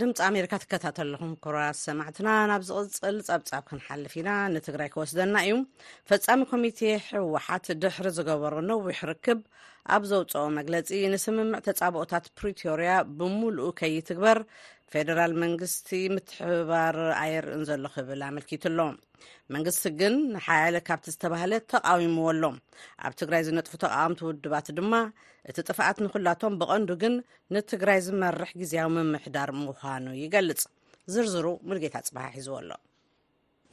ድምፂ 0.00 0.18
ኣሜሪካ 0.26 0.54
ትከታተለኩም 0.60 1.32
ኩሩ 1.44 1.56
ሰማዕትና 1.84 2.28
ናብ 2.50 2.62
ዝቅፅል 2.68 3.16
ፀብፃብ 3.26 3.62
ክንሓልፍ 3.68 4.12
ኢና 4.20 4.28
ንትግራይ 4.54 4.88
ክወስደና 4.92 5.34
እዩ 5.46 5.54
ፈፃሚ 6.10 6.40
ኮሚቴ 6.52 6.80
ሕወሓት 7.08 7.66
ድሕሪ 7.82 8.06
ዝገበሩ 8.18 8.54
ነዊሕ 8.70 9.00
ርክብ 9.10 9.40
ኣብ 9.96 10.02
ዘውፅኦ 10.10 10.44
መግለፂ 10.58 10.88
ንስምምዕ 11.14 11.60
ተፃብኦታት 11.66 12.24
ፕሪቶርያ 12.38 12.94
ብሙሉእ 13.18 13.68
ከይትግበር 13.80 14.40
ፌደራል 14.92 15.32
መንግስቲ 15.42 15.90
ምትሕባር 16.14 16.96
ኣየርእን 17.20 17.62
ዘሎ 17.68 17.84
ክብል 17.94 18.22
ኣመልኪት 18.26 18.64
ኣሎ 18.70 18.78
መንግስቲ 19.54 19.84
ግን 20.00 20.14
ንሓያለ 20.34 20.76
ካብቲ 20.88 21.06
ዝተባሃለ 21.14 21.52
ተቃዊምዎኣሎም 21.72 22.56
ኣብ 23.06 23.14
ትግራይ 23.20 23.44
ዝነጥፉ 23.48 23.74
ተቃወምቲ 23.84 24.20
ውድባት 24.28 24.68
ድማ 24.78 24.92
እቲ 25.50 25.56
ጥፍኣት 25.68 25.98
ንኩላቶም 26.06 26.58
ብቐንዱ 26.62 26.90
ግን 27.04 27.16
ንትግራይ 27.56 28.00
ዝመርሕ 28.08 28.52
ግዜያዊ 28.62 28.90
ምምሕዳር 28.98 29.52
ምኳኑ 29.64 30.06
ይገልፅ 30.22 30.62
ዝርዝሩ 31.14 31.46
ሙልጌታ 31.70 31.96
ፅበሃ 32.08 32.26
ሒዝዎ 32.38 32.56
ኣሎ 32.62 32.70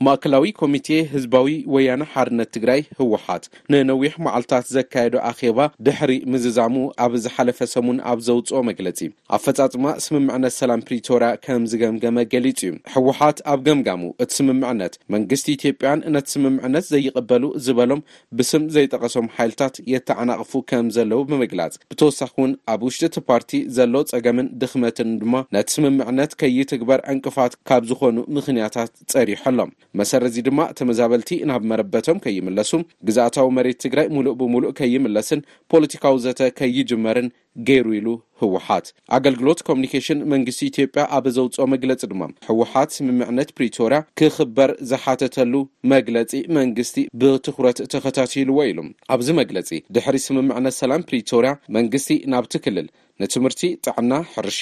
ማእከላዊ 0.06 0.46
ኮሚቴ 0.60 0.89
ህዝባዊ 1.13 1.53
ወያነ 1.74 2.03
ሓርነት 2.12 2.50
ትግራይ 2.56 2.82
ህወሓት 3.00 3.46
ንነዊሕ 3.72 4.13
መዓልታት 4.25 4.65
ዘካየዱ 4.75 5.15
ኣኼባ 5.29 5.58
ድሕሪ 5.86 6.12
ምዝዛሙ 6.34 6.75
ኣብ 7.06 7.13
ዝሓለፈ 7.24 7.60
ሰሙን 7.74 7.98
ኣብ 8.12 8.20
ዘውፅኦ 8.27 8.60
መግለፂ 8.68 9.00
ኣብ 9.38 9.41
ፈፃፅማ 9.46 9.86
ስምምዕነት 10.06 10.53
ሰላም 10.60 10.84
ፕሪቶርያ 10.89 11.29
ከም 11.48 11.63
ዝገምገመ 11.72 12.18
ገሊፁ 12.34 12.60
እዩ 12.70 12.77
ህወሓት 12.94 13.41
ኣብ 13.53 13.60
ገምጋሙ 13.68 14.01
እቲ 14.24 14.29
ስምምዕነት 14.38 14.96
መንግስቲ 15.15 15.46
ኢትዮጵያን 15.58 16.03
ነቲ 16.18 16.25
ስምምዕነት 16.36 16.88
ዘይቅበሉ 16.94 17.44
ዝበሎም 17.65 18.03
ብስም 18.39 18.63
ዘይጠቀሶም 18.77 19.27
ሓይልታት 19.36 19.75
የተዓናቅፉ 19.96 20.53
ከም 20.72 20.88
ዘለው 21.00 21.22
ብምግላፅ 21.34 21.75
ብተወሳኺ 21.91 22.34
እውን 22.39 22.53
ኣብ 22.75 22.82
ውሽጢቲ 22.89 23.18
ፓርቲ 23.34 23.53
ዘለ 23.79 23.94
ፀገምን 24.13 24.50
ድኽመትን 24.63 25.12
ድማ 25.24 25.36
ነቲ 25.58 25.68
ስምምዕነት 25.77 26.32
ከይትግበር 26.41 27.00
ዕንቅፋት 27.15 27.53
ካብ 27.70 27.84
ዝኾኑ 27.91 28.18
ምክንያታት 28.39 28.94
ፀሪሖ 29.15 29.44
ሎም 29.60 29.72
መሰረት 30.00 30.31
እዚ 30.31 30.39
ድማ 30.48 30.60
ተመዛበልቲ 30.77 31.31
ናብ 31.50 31.62
መረበቶም 31.69 32.17
ከይምለሱ 32.24 32.72
ግዛእታዊ 33.08 33.48
መሬት 33.58 33.77
ትግራይ 33.84 34.08
ሙሉእ 34.15 34.36
ብምሉእ 34.39 34.74
ከይምለስን 34.79 35.41
ፖለቲካዊ 35.72 36.15
ዘተ 36.25 36.41
ከይጅመርን 36.60 37.29
ገይሩ 37.67 37.88
ኢሉ 38.00 38.08
ህውሓት 38.41 38.86
ኣገልግሎት 39.17 39.62
ኮሚኒኬሽን 39.69 40.19
መንግስቲ 40.34 40.62
ኢትዮጵያ 40.72 41.03
ኣበ 41.17 41.25
ዘውፅኦ 41.38 41.65
መግለፂ 41.74 42.01
ድማ 42.12 42.24
ህወሓት 42.50 42.91
ስምምዕነት 42.98 43.50
ፕሪቶርያ 43.58 44.00
ክክበር 44.22 44.72
ዝሓተተሉ 44.91 45.53
መግለፂ 45.96 46.31
መንግስቲ 46.60 46.98
ብትኩረት 47.24 47.81
ተኸታትልዎ 47.96 48.60
ኢሉ 48.74 48.79
ኣብዚ 49.15 49.29
መግለፂ 49.41 49.69
ድሕሪ 49.98 50.17
ስምምዕነት 50.27 50.77
ሰላም 50.84 51.08
ፕሪቶርያ 51.12 51.51
መንግስቲ 51.77 52.17
ናብትክልል 52.36 52.88
ንትምህርቲ 53.24 53.62
ጣዕና 53.88 54.13
ሕርሻ 54.36 54.62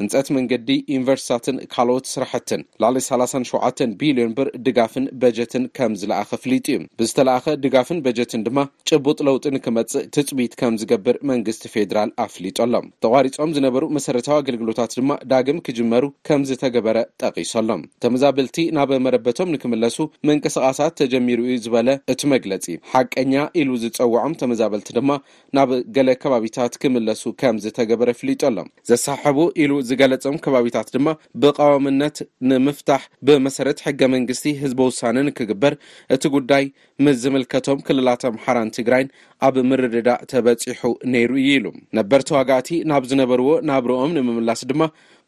ህንፀት 0.00 0.28
መንገዲ 0.36 0.68
ዩኒቨርስታትን 0.94 1.56
ካልኦት 1.74 2.06
ስራሕትን 2.12 2.60
ላለ 2.82 2.96
3ላ7 3.08 3.92
ቢልዮን 4.00 4.32
ብር 4.38 4.48
ድጋፍን 4.66 5.04
በጀትን 5.22 5.64
ከም 5.76 5.92
ዝለኣኸ 6.00 6.30
ፍሊጡ 6.44 6.66
እዩ 6.74 6.80
ብዝተለኣኸ 7.00 7.46
ድጋፍን 7.64 7.98
በጀትን 8.06 8.42
ድማ 8.46 8.58
ጭቡጥ 8.90 9.18
ለውጢ 9.28 9.44
ንክመፅእ 9.56 10.06
ትፅቢት 10.14 10.54
ከም 10.62 10.74
ዝገብር 10.80 11.18
መንግስቲ 11.30 11.64
ፌደራል 11.74 12.10
ኣፍሊጦሎም 12.24 12.88
ተቋሪፆም 13.06 13.52
ዝነበሩ 13.58 13.84
መሰረታዊ 13.96 14.36
ኣገልግሎታት 14.42 14.96
ድማ 15.00 15.12
ዳግም 15.32 15.60
ክጅመሩ 15.68 16.04
ከም 16.28 16.42
ዝተገበረ 16.50 16.98
ጠቂሰሎም 17.24 17.84
ተመዛበልቲ 18.04 18.58
ናብ 18.78 18.90
መረበቶም 19.06 19.52
ንክምለሱ 19.56 19.98
ምንቅስቓሳት 20.30 20.96
ተጀሚሩ 21.02 21.40
ዝበለ 21.66 21.88
እቲ 22.14 22.20
መግለፂ 22.34 22.64
ሓቀኛ 22.94 23.32
ኢሉ 23.60 23.70
ዝፀውዖም 23.84 24.36
ተመዛበልቲ 24.42 24.90
ድማ 24.98 25.10
ናብ 25.58 25.70
ገለ 25.96 26.08
ከባቢታት 26.22 26.74
ክምለሱ 26.82 27.22
ከም 27.40 27.56
ዝተገበረ 27.66 28.10
ፍልጦሎም 28.22 28.68
ዘሳሕቡ 28.92 29.38
ኢሉ 29.62 29.70
ዝገለፀም 29.88 30.36
ከባቢታት 30.44 30.88
ድማ 30.94 31.06
ብቃወምነት 31.42 32.16
ንምፍታሕ 32.50 33.02
ብመሰረት 33.26 33.78
ሕገ 33.86 34.00
መንግስቲ 34.14 34.46
ህዝቢ 34.62 34.80
ውሳነ 34.90 35.16
ንክግበር 35.28 35.74
እቲ 36.16 36.22
ጉዳይ 36.36 36.64
ምስዝምልከቶም 37.06 37.82
ክልላት 37.86 38.22
ኣምሓራን 38.30 38.72
ትግራይን 38.78 39.10
ኣብ 39.48 39.56
ምርድዳ 39.70 40.10
ተበፂሑ 40.32 40.80
ነይሩ 41.14 41.30
እዩ 41.42 41.48
ኢሉ 41.58 41.66
ነበር 42.00 42.20
ተዋጋእቲ 42.30 42.70
ናብ 42.92 43.04
ዝነበርዎ 43.12 43.48
ናብረኦም 43.70 44.14
ንምምላስ 44.18 44.62
ድማ 44.72 44.82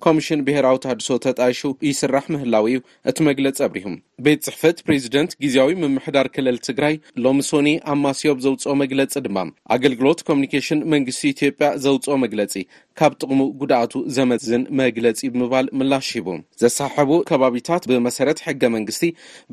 ኮሚሽን 0.04 0.42
ብሄራዊ 0.46 0.76
ተድሶ 0.84 1.08
ተጣይሹ 1.24 1.60
ይስራሕ 1.88 2.24
ምህላዊ 2.34 2.62
እዩ 2.70 2.78
እቲ 3.10 3.18
መግለፂ 3.28 3.58
ኣብሪሁ 3.66 3.90
ቤት 4.24 4.40
ዝሕፈት 4.46 4.76
ፕሬዚደንት 4.86 5.30
ግዜያዊ 5.44 5.70
ምምሕዳር 5.82 6.26
ክልል 6.34 6.56
ትግራይ 6.68 6.94
ሎሚ 7.24 7.38
ሶኒ 7.50 7.70
ኣማስዮብ 7.94 8.38
ዘውፅኦ 8.46 8.72
መግለፂ 8.82 9.14
ድማ 9.26 9.38
ኣገልግሎት 9.76 10.20
ኮሚኒኬሽን 10.28 10.80
መንግስቲ 10.94 11.22
ኢትዮጵያ 11.34 11.68
ዘውፅኦ 11.84 12.16
መግለፂ 12.24 12.54
ካብ 12.98 13.14
ጥቅሙ 13.22 13.40
ጉድኣቱ 13.60 13.94
ዘመዝን 14.16 14.62
መግለፂ 14.80 15.18
ብምባል 15.32 15.66
ምላሽ 15.80 16.06
ሂቡ 16.18 16.28
ዘሳሕቡ 16.62 17.10
ከባቢታት 17.30 17.82
ብመሰረት 17.90 18.38
ሕገ 18.46 18.62
መንግስቲ 18.76 19.02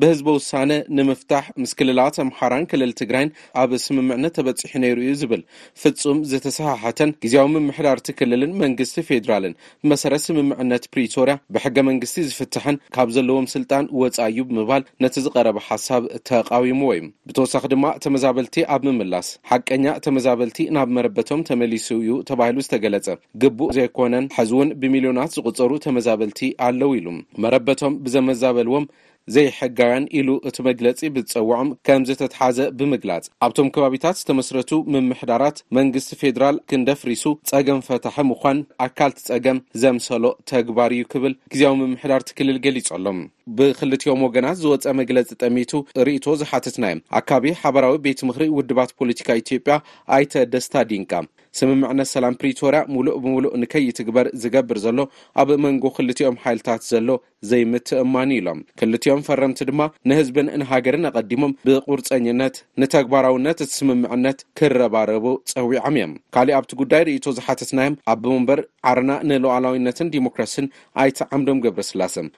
ብህዝቢ 0.01 0.27
ውሳነ 0.39 0.69
ንምፍታሕ 0.99 1.47
ምስ 1.63 1.73
ክልላት 1.79 2.15
ኣምሓራን 2.25 2.67
ክልል 2.73 2.91
ትግራይን 3.03 3.33
ኣብ 3.63 3.71
ስምምዕነ 3.85 4.23
ተበፅሑ 4.37 4.71
ነይሩ 4.85 4.97
እዩ 5.07 5.13
ዝብል 5.23 5.43
ፍፁም 5.81 6.21
ዘተሰሓሓተን 6.33 7.11
ግዜዊ 7.25 7.47
ምምሕዳር 7.57 7.97
ትክልልን 8.09 8.53
መንግስቲ 8.63 8.97
ፌድራልን 9.11 9.57
ብመሰረ 9.83 10.13
ምምዕነት 10.37 10.83
ፕሪቶርያ 10.93 11.33
ብሕገ 11.53 11.77
መንግስቲ 11.89 12.17
ዝፍትሐን 12.29 12.77
ካብ 12.95 13.09
ዘለዎም 13.15 13.47
ስልጣን 13.55 13.85
ወፃ 14.01 14.17
እዩ 14.31 14.37
ብምባል 14.49 14.83
ነቲ 15.03 15.15
ዝቀረበ 15.25 15.59
ሓሳብ 15.67 16.03
ተቃዊሙዎእዩ 16.29 17.01
ብተወሳኺ 17.29 17.63
ድማ 17.73 17.85
ተመዛበልቲ 18.05 18.55
ኣብ 18.75 18.81
ምምላስ 18.89 19.29
ሓቀኛ 19.51 19.85
ተመዛበልቲ 20.07 20.59
ናብ 20.77 20.89
መረበቶም 20.97 21.45
ተመሊሱ 21.49 21.87
እዩ 22.03 22.11
ተባሂሉ 22.31 22.57
ዝተገለፀ 22.67 23.07
ግቡእ 23.43 23.73
ዘይኮነን 23.79 24.27
ሐዚውን 24.37 24.71
ብሚሊዮናት 24.83 25.33
ዝቁፀሩ 25.37 25.71
ተመዛበልቲ 25.87 26.41
ኣለው 26.67 26.93
ኢሉ 26.99 27.07
መረበቶም 27.45 27.95
ብዘመዛበልዎም 28.05 28.85
ዘይሕጋውያን 29.33 30.05
ኢሉ 30.19 30.29
እቲ 30.49 30.57
መግለፂ 30.67 30.99
ብዝፀውዖም 31.15 31.69
ከም 31.87 32.05
ዘተተሓዘ 32.07 32.57
ብምግላፅ 32.79 33.25
ኣብቶም 33.45 33.67
ከባቢታት 33.75 34.17
ዝተመስረቱ 34.21 34.71
ምምሕዳራት 34.93 35.57
መንግስቲ 35.77 36.11
ፌደራል 36.21 36.57
ክንደፍሪሱ 36.71 37.23
ፀገም 37.51 37.79
ፈታሒ 37.87 38.17
ምኳን 38.31 38.57
ኣካልቲ 38.87 39.19
ፀገም 39.29 39.61
ዘምሰሎ 39.83 40.25
ተግባር 40.53 40.91
እዩ 40.97 41.05
ክብል 41.13 41.35
ግዜያዊ 41.53 41.75
ምምሕዳር 41.83 42.23
ትክልል 42.31 42.59
ገሊፆኣሎም 42.65 43.21
ብክልትዮም 43.59 44.25
ወገናት 44.27 44.59
ዝወፀ 44.63 44.85
መግለፂ 45.01 45.29
ጠሚቱ 45.43 45.71
ርእቶ 46.07 46.25
ዝሓትትና 46.41 46.83
እዮም 46.91 47.01
ኣከባቢ 47.19 47.47
ሓበራዊ 47.61 47.95
ቤት 48.07 48.19
ምክሪ 48.31 48.43
ውድባት 48.57 48.91
ፖለቲካ 48.99 49.29
ኢትዮጵያ 49.43 49.75
ኣይተ 50.17 50.33
ደስታ 50.55 50.75
ዲንቃ 50.91 51.11
ስምምዕነት 51.57 52.07
ሰላም 52.15 52.35
ፕሪቶርያ 52.41 52.79
ሙሉእ 52.93 53.17
ብምሉእ 53.23 53.51
ንከይትግበር 53.61 54.27
ዝገብር 54.43 54.77
ዘሎ 54.85 54.99
ኣብ 55.41 55.49
መንጎ 55.63 55.83
ክልቲኦም 55.97 56.37
ሓይልታት 56.43 56.81
ዘሎ 56.91 57.09
ዘይምትእማኒ 57.49 58.29
ኢሎም 58.39 58.59
ክልቲኦም 58.79 59.21
ፈረምቲ 59.27 59.59
ድማ 59.69 59.81
ንህዝብን 60.11 60.47
ንሃገርን 60.61 61.05
ኣቀዲሞም 61.09 61.53
ብቁርፀኝነት 61.67 62.55
ንተግባራውነት 62.83 63.59
እቲ 63.65 63.71
ስምምዕነት 63.81 64.39
ክረባረቡ 64.61 65.25
ፀዊዖም 65.53 65.95
እዮም 66.01 66.15
ካሊእ 66.35 66.57
ኣብቲ 66.61 66.71
ጉዳይ 66.81 67.03
ርእቶ 67.11 67.25
ዝሓተትናዮም 67.39 67.99
ኣቦመንበር 68.15 68.61
ዓርና 68.91 69.11
ንለዓላዊነትን 69.29 70.11
ዲሞክራሲን 70.17 70.69
ኣይቲዓምዶም 71.05 71.61
ገብረ 71.67 71.83
ስላሰም 71.91 72.29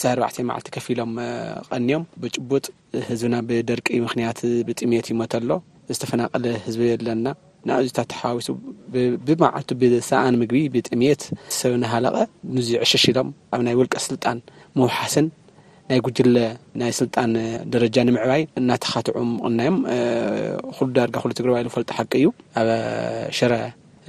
ሰርባዕትዮ 0.00 0.44
መዓልቲ 0.52 0.70
ከፍ 0.78 0.88
ኢሎም 0.94 1.14
ቀኒዮም 1.74 2.06
ብጭቡጥ 2.24 2.64
ህዝብና 3.10 3.36
ብደርቂ 3.50 3.88
ምክንያት 4.08 4.40
ብጥሜት 4.70 5.08
ይመትሎ 5.14 5.50
ዝተፈናቀለ 5.96 6.44
ህዝቢ 6.66 6.82
ኣለና 6.98 7.26
ንኣብዚታ 7.68 8.00
ሓዊሱ 8.20 8.46
ብመዓልቱ 9.26 9.70
ብሰኣን 9.80 10.34
ምግቢ 10.40 10.56
ብጥምት 10.74 11.22
ሰብ 11.60 11.72
ናሃለቐ 11.82 12.16
ንዙዩ 12.56 12.74
ዕሽሽ 12.84 13.04
ኢሎም 13.10 13.28
ኣብ 13.54 13.60
ናይ 13.66 13.74
ውልቀ 13.80 13.94
ስልጣን 14.06 14.38
ምውሓስን 14.78 15.26
ናይ 15.90 16.00
ጉጅለ 16.06 16.36
ናይ 16.80 16.92
ስልጣን 17.00 17.30
ደረጃ 17.74 17.96
ንምዕባይ 18.08 18.42
እናተካትዑ 18.60 19.14
ቕናዮም 19.48 19.78
ሉ 20.78 20.88
ዳርጋ 20.98 21.16
ሉ 21.28 21.32
ትግሪይ 21.38 21.64
ዝፈልጡ 21.68 21.88
ሓቂ 21.98 22.12
እዩ 22.22 22.28
ኣብ 22.62 22.68
ሽረ 23.38 23.52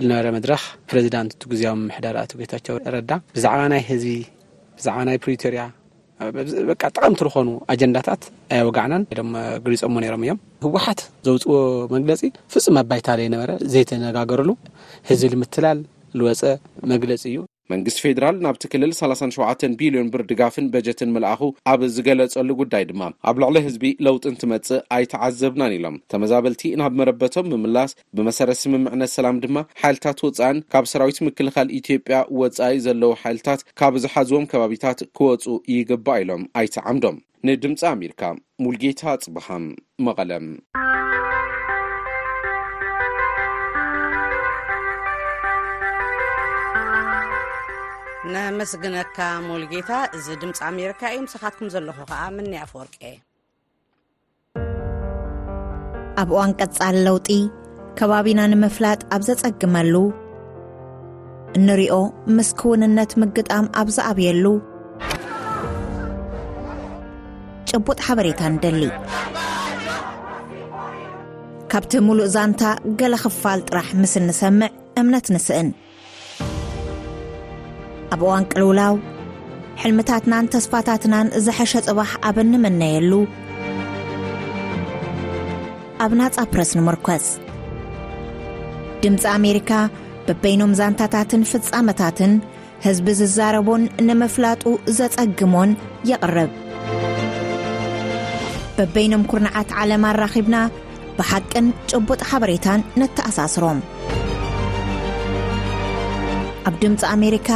ዝነበረ 0.01 0.27
መድረክ 0.37 0.61
ፕረዚዳት 0.91 1.43
ግዜም 1.53 1.81
ዳራ 2.07 2.17
ቤታቸው 2.41 2.75
ረዳ 2.95 3.11
ብዛዕባ 3.37 3.61
ናይ 3.75 3.83
ህዝቢ 3.91 4.15
ዛ 4.85 4.89
ፕሪሪያ 5.23 5.63
ጠቀምቲ 6.95 7.19
ዝኮኑ 7.27 7.47
አጀንዳታት 7.73 8.21
ኣያ 8.53 8.61
ወጋዕናን 8.67 9.03
ይሎም 9.13 9.31
ግሪፆም 9.65 9.97
ነይሮም 10.03 10.23
እዮም 10.25 10.39
ህወሓት 10.65 11.01
ዘውፅዎ 11.27 11.57
መግለፂ 11.95 12.21
ፍፁም 12.55 12.77
ኣባይታ 12.83 13.09
ዘይ 13.21 13.29
ነበረ 13.35 13.49
ዘይተነጋገርሉ 13.73 14.49
ህዝቢ 15.11 15.31
ልምትላል 15.33 15.81
ዝወፀ 16.19 16.43
መግለፂ 16.93 17.23
እዩ 17.31 17.37
መንግስቲ 17.71 17.97
ፌደራል 18.05 18.37
ናብቲ 18.45 18.63
ክልል 18.73 18.91
37 18.99 19.65
ቢልዮን 19.79 20.07
ብር 20.13 20.21
ድጋፍን 20.31 20.65
በጀትን 20.73 21.13
ምልኣኹ 21.15 21.41
ኣብ 21.71 21.81
ዝገለጸሉ 21.95 22.49
ጉዳይ 22.61 22.83
ድማ 22.89 23.01
ኣብ 23.29 23.37
ልዕሊ 23.43 23.57
ህዝቢ 23.67 23.85
ለውጥንትመጽእ 24.07 24.81
ኣይተዓዘብናን 24.97 25.75
ኢሎም 25.77 25.97
ተመዛበልቲ 26.13 26.63
ናብ 26.81 26.95
መረበቶም 27.01 27.47
ምምላስ 27.53 27.93
ብመሰረተ 28.17 28.59
ስምምዕነት 28.63 29.13
ሰላም 29.17 29.39
ድማ 29.45 29.57
ሓልታት 29.83 30.21
ወፃእን 30.27 30.59
ካብ 30.75 30.87
ሰራዊት 30.93 31.19
ምክልኻል 31.27 31.69
ኢትዮጵያ 31.79 32.19
ወፃኢ 32.41 32.75
ዘለዉ 32.87 33.11
ሓይልታት 33.23 33.63
ካብ 33.81 33.93
ዝሓዝዎም 34.05 34.49
ከባቢታት 34.53 34.99
ክወፁ 35.19 35.45
ይግባእ 35.75 36.19
ኢሎም 36.25 36.43
ኣይተዓምዶም 36.61 37.19
ንድምፂ 37.49 37.79
ኣሜካ 37.93 38.21
ሙልጌታ 38.65 39.01
ጽብሃም 39.23 39.65
መቐለም 40.07 40.45
ነመስግነካ 48.33 49.17
ሞልጌታ 49.47 49.91
እዚ 50.17 50.27
ድምፂ 50.41 50.59
ኣሜርካ 50.67 51.01
እዩ 51.13 51.19
ምስኻትኩም 51.25 51.67
ዘለኹ 51.73 51.97
ከዓ 52.09 52.21
ምንይ 52.35 52.59
ኣፈወርቂ 52.65 52.97
ኣብ 56.21 56.29
እዋን 56.33 56.51
ቀጻሊ 56.59 56.97
ለውጢ 57.07 57.29
ከባቢና 57.99 58.39
ንምፍላጥ 58.53 58.99
ኣብ 59.15 59.21
ዘጸግመሉ 59.29 59.95
እንሪኦ 61.57 61.95
ምስ 62.37 62.49
ክውንነት 62.59 63.11
ምግጣም 63.23 63.65
ኣብዝኣብየሉ 63.83 64.45
ጭቡጥ 67.69 67.99
ሓበሬታ 68.07 68.41
ንደሊ 68.55 68.83
ካብቲ 71.71 71.93
ሙሉእ 72.07 72.31
ዛንታ 72.37 72.63
ገለ 72.99 73.13
ኽፋል 73.25 73.59
ጥራሕ 73.69 73.89
ምስ 74.01 74.13
እንሰምዕ 74.21 74.71
እምነት 75.01 75.27
ንስእን 75.35 75.69
ኣብ 78.13 78.21
እዋንቅልውላው 78.25 78.93
ሕልምታትናን 79.81 80.49
ተስፋታትናን 80.53 81.27
ዘሐሸ 81.45 81.71
ጽባሕ 81.85 82.11
ኣበኒመነየሉ 82.29 83.13
ኣብ 86.03 86.11
ናጻፕረስ 86.19 86.71
ንምርኰስ 86.77 87.25
ድምፂ 89.03 89.21
ኣሜሪካ 89.37 89.71
በበይኖም 90.27 90.73
ዛንታታትን 90.81 91.47
ፍጻመታትን 91.51 92.33
ሕዝቢ 92.85 93.07
ዝዛረቦን 93.21 93.81
ንምፍላጡ 94.07 94.63
ዘጸግሞን 94.99 95.71
የቕርብ 96.09 96.51
በበይኖም 98.77 99.23
ኲርንዓት 99.31 99.69
ዓለማራኺብና 99.81 100.57
ብሓቅን 101.19 101.65
ጭቡጥ 101.89 102.21
ሓበሬታን 102.29 102.83
ነተኣሳስሮም 103.01 103.79
ኣብ 106.69 106.75
ድምፂ 106.83 107.01
ኣሜሪካ 107.15 107.49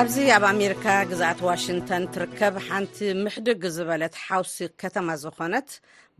ኣብዚ 0.00 0.16
ኣብ 0.36 0.44
ኣሜሪካ 0.52 0.84
ግዛኣት 1.10 1.40
ዋሽንተን 1.48 2.04
ትርከብ 2.14 2.54
ሓንቲ 2.68 2.96
ምሕድግ 3.24 3.62
ዝበለት 3.78 4.14
ሓውሲ 4.28 4.56
ከተማ 4.84 5.08
ዝኾነት 5.24 5.68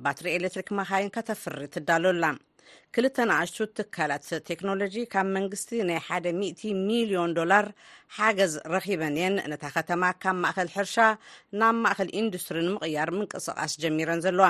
ባትሪ 0.04 0.26
ኤሌትሪክ 0.36 0.68
መካይን 0.80 1.10
ከተፍሪ 1.16 1.58
ትዳሎላ 1.74 2.24
ክልተ 2.94 3.16
ንኣሽቱ 3.28 3.56
ትካላት 3.78 4.26
ቴክኖሎጂ 4.48 4.94
ካብ 5.12 5.26
መንግስቲ 5.36 5.68
ናይ 5.88 5.98
100 6.10 6.72
ሚሊዮን 6.90 7.30
ዶላር 7.38 7.66
ሓገዝ 8.16 8.54
ረኪበን 8.74 9.16
እየን 9.18 9.36
ነታ 9.52 9.64
ከተማ 9.76 10.02
ካብ 10.22 10.36
ማእከል 10.44 10.68
ሕርሻ 10.76 10.96
ናብ 11.60 11.76
ማእከል 11.84 12.10
ኢንዱስትሪን 12.20 12.68
ምቕያር 12.74 13.10
ምንቅስቃስ 13.18 13.72
ጀሚረን 13.82 14.22
ዘለዋ 14.26 14.48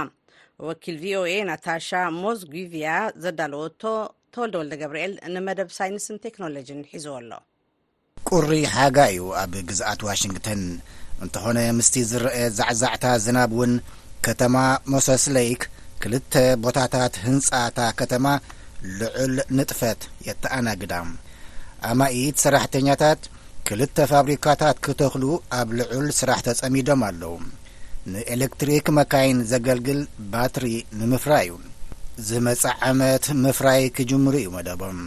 ወኪል 0.68 0.96
ቪኦኤ 1.02 1.32
ናታሻ 1.50 1.90
ሞዝጉቪያ 2.22 2.90
ዘዳለወ 3.24 3.64
ተወልደ 3.82 4.54
ወልደ 4.60 4.74
ገብርኤል 4.82 5.12
ንመደብ 5.34 5.68
ሳይንስን 5.78 6.16
ቴክኖሎጂን 6.26 6.80
ሒዘዎ 6.92 7.14
ኣሎ 7.20 7.30
ቁሪ 8.30 8.50
ሓጋ 8.74 8.96
እዩ 9.12 9.26
ኣብ 9.42 9.52
ግዛኣት 9.68 10.00
ዋሽንግተን 10.08 10.62
እንትኾነ 11.24 11.58
ምስቲ 11.78 11.94
ዝረአየ 12.10 12.48
ዛዕዛዕታ 12.58 13.04
ዝናብ 13.26 13.52
እውን 13.56 13.72
ከተማ 14.26 14.56
ሞሰስሌክ 14.92 15.62
ክልተ 16.02 16.34
ቦታታት 16.64 17.14
ህንጻ 17.26 17.48
እታ 17.68 17.78
ከተማ 18.00 18.26
ልዑል 18.98 19.34
ንጥፈት 19.58 20.00
የተአናግዳ 20.28 20.94
ኣማኢት 21.90 22.36
ሰራሕተኛታት 22.44 23.20
ክልተ 23.68 23.96
ፋብሪካታት 24.12 24.76
ክተኽሉ 24.86 25.24
ኣብ 25.58 25.68
ልዑል 25.80 26.06
ስራሕ 26.18 26.38
ተጸሚዶም 26.48 27.02
ኣለዉ 27.08 27.32
ንኤሌክትሪክ 28.12 28.86
መካይን 28.98 29.40
ዘገልግል 29.50 30.00
ባትሪ 30.32 30.66
ንምፍራይ 31.00 31.46
እዩ 31.50 31.58
ዝመጸእ 32.28 32.78
ዓመት 32.90 33.24
ምፍራይ 33.44 33.82
ክጅምሩ 33.96 34.34
እዩ 34.42 34.48
መደቦም 34.56 34.98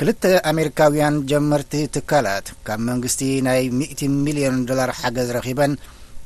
ክልተ 0.00 0.22
ኣሜሪካውያን 0.50 1.16
ጀመርቲ 1.30 1.72
ትካላት 1.94 2.48
ካብ 2.66 2.80
መንግስቲ 2.90 3.22
ናይ 3.46 3.62
1እቲ 3.76 4.00
ሚልዮን 4.26 4.58
ዶላር 4.68 4.90
ሓገዝ 5.00 5.30
ረኺበን 5.36 5.72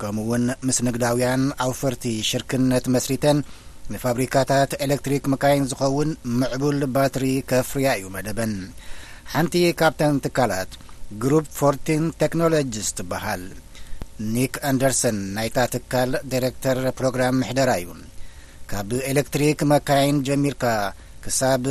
ከምእውን 0.01 0.45
ምስ 0.67 0.79
ንግዳውያን 0.89 1.43
ኣውፈርቲ 1.67 2.05
ሽርክነት 2.29 2.85
መስሪተን 2.95 3.39
ንፋብሪካታት 3.93 4.71
ኤሌክትሪክ 4.85 5.25
መካይን 5.33 5.65
ዝኸውን 5.71 6.11
ምዕቡል 6.41 6.81
ባትሪ 6.95 7.25
ከፍርያ 7.51 7.89
እዩ 7.99 8.05
መደበን 8.17 8.53
ሓንቲ 9.33 9.55
ካብተን 9.81 10.17
ትካላት 10.25 10.73
ግሩፕ 11.23 11.47
ፈ 11.59 11.73
ቴክኖሎጂስ 12.23 12.89
ትበሃል 12.99 13.43
ኒክ 14.35 14.55
ኣንደርሰን 14.71 15.17
ናይታ 15.37 15.59
ትካል 15.75 16.11
ዲይረክተር 16.33 16.79
ፕሮግራም 16.99 17.37
ምሕደራ 17.41 17.71
እዩ 17.81 17.89
ካብ 18.71 18.91
ኤሌክትሪክ 19.11 19.59
መካይን 19.73 20.17
ጀሚርካ 20.29 20.65
ክሳብ 21.25 21.65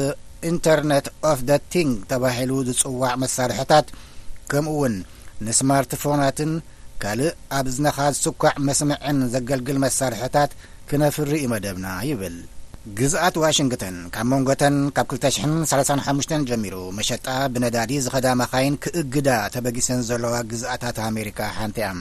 ኢንተርነት 0.49 1.07
ኦፍ 1.31 1.39
ደ 1.49 1.57
ቲንግ 1.73 1.93
ተባሂሉ 2.11 2.51
ዝጽዋዕ 2.67 3.13
መሳርሒታት 3.23 3.87
ከምኡ 4.51 4.73
ውን 4.81 4.95
ንስማርትፎናትን 5.47 6.51
ካልእ 7.03 7.33
ኣብ 7.57 7.67
ዝነኻ 7.75 7.97
ዝስኳዕ 8.15 8.55
መስምዐን 8.67 9.19
ዘገልግል 9.35 9.77
መሳርሒታት 9.85 10.51
ክነፍሪእ 10.91 11.45
መደብና 11.51 11.87
ይብል 12.07 12.33
ግዝኣት 12.99 13.35
ዋሽንግተን 13.41 13.97
ካብ 14.13 14.27
መንጎተን 14.31 14.77
ካብ 14.95 15.05
235 15.15 16.33
ጀሚሩ 16.49 16.75
መሸጣ 16.97 17.27
ብነዳዲ 17.53 17.91
ዝኸዳ 18.05 18.27
መካይን 18.41 18.75
ክእግዳ 18.83 19.29
ተበጊሰን 19.53 20.01
ዘለዋ 20.09 20.33
ግዝኣታት 20.51 20.97
ኣሜሪካ 21.09 21.39
ሓንቲ 21.59 21.77
እያ 21.83 21.91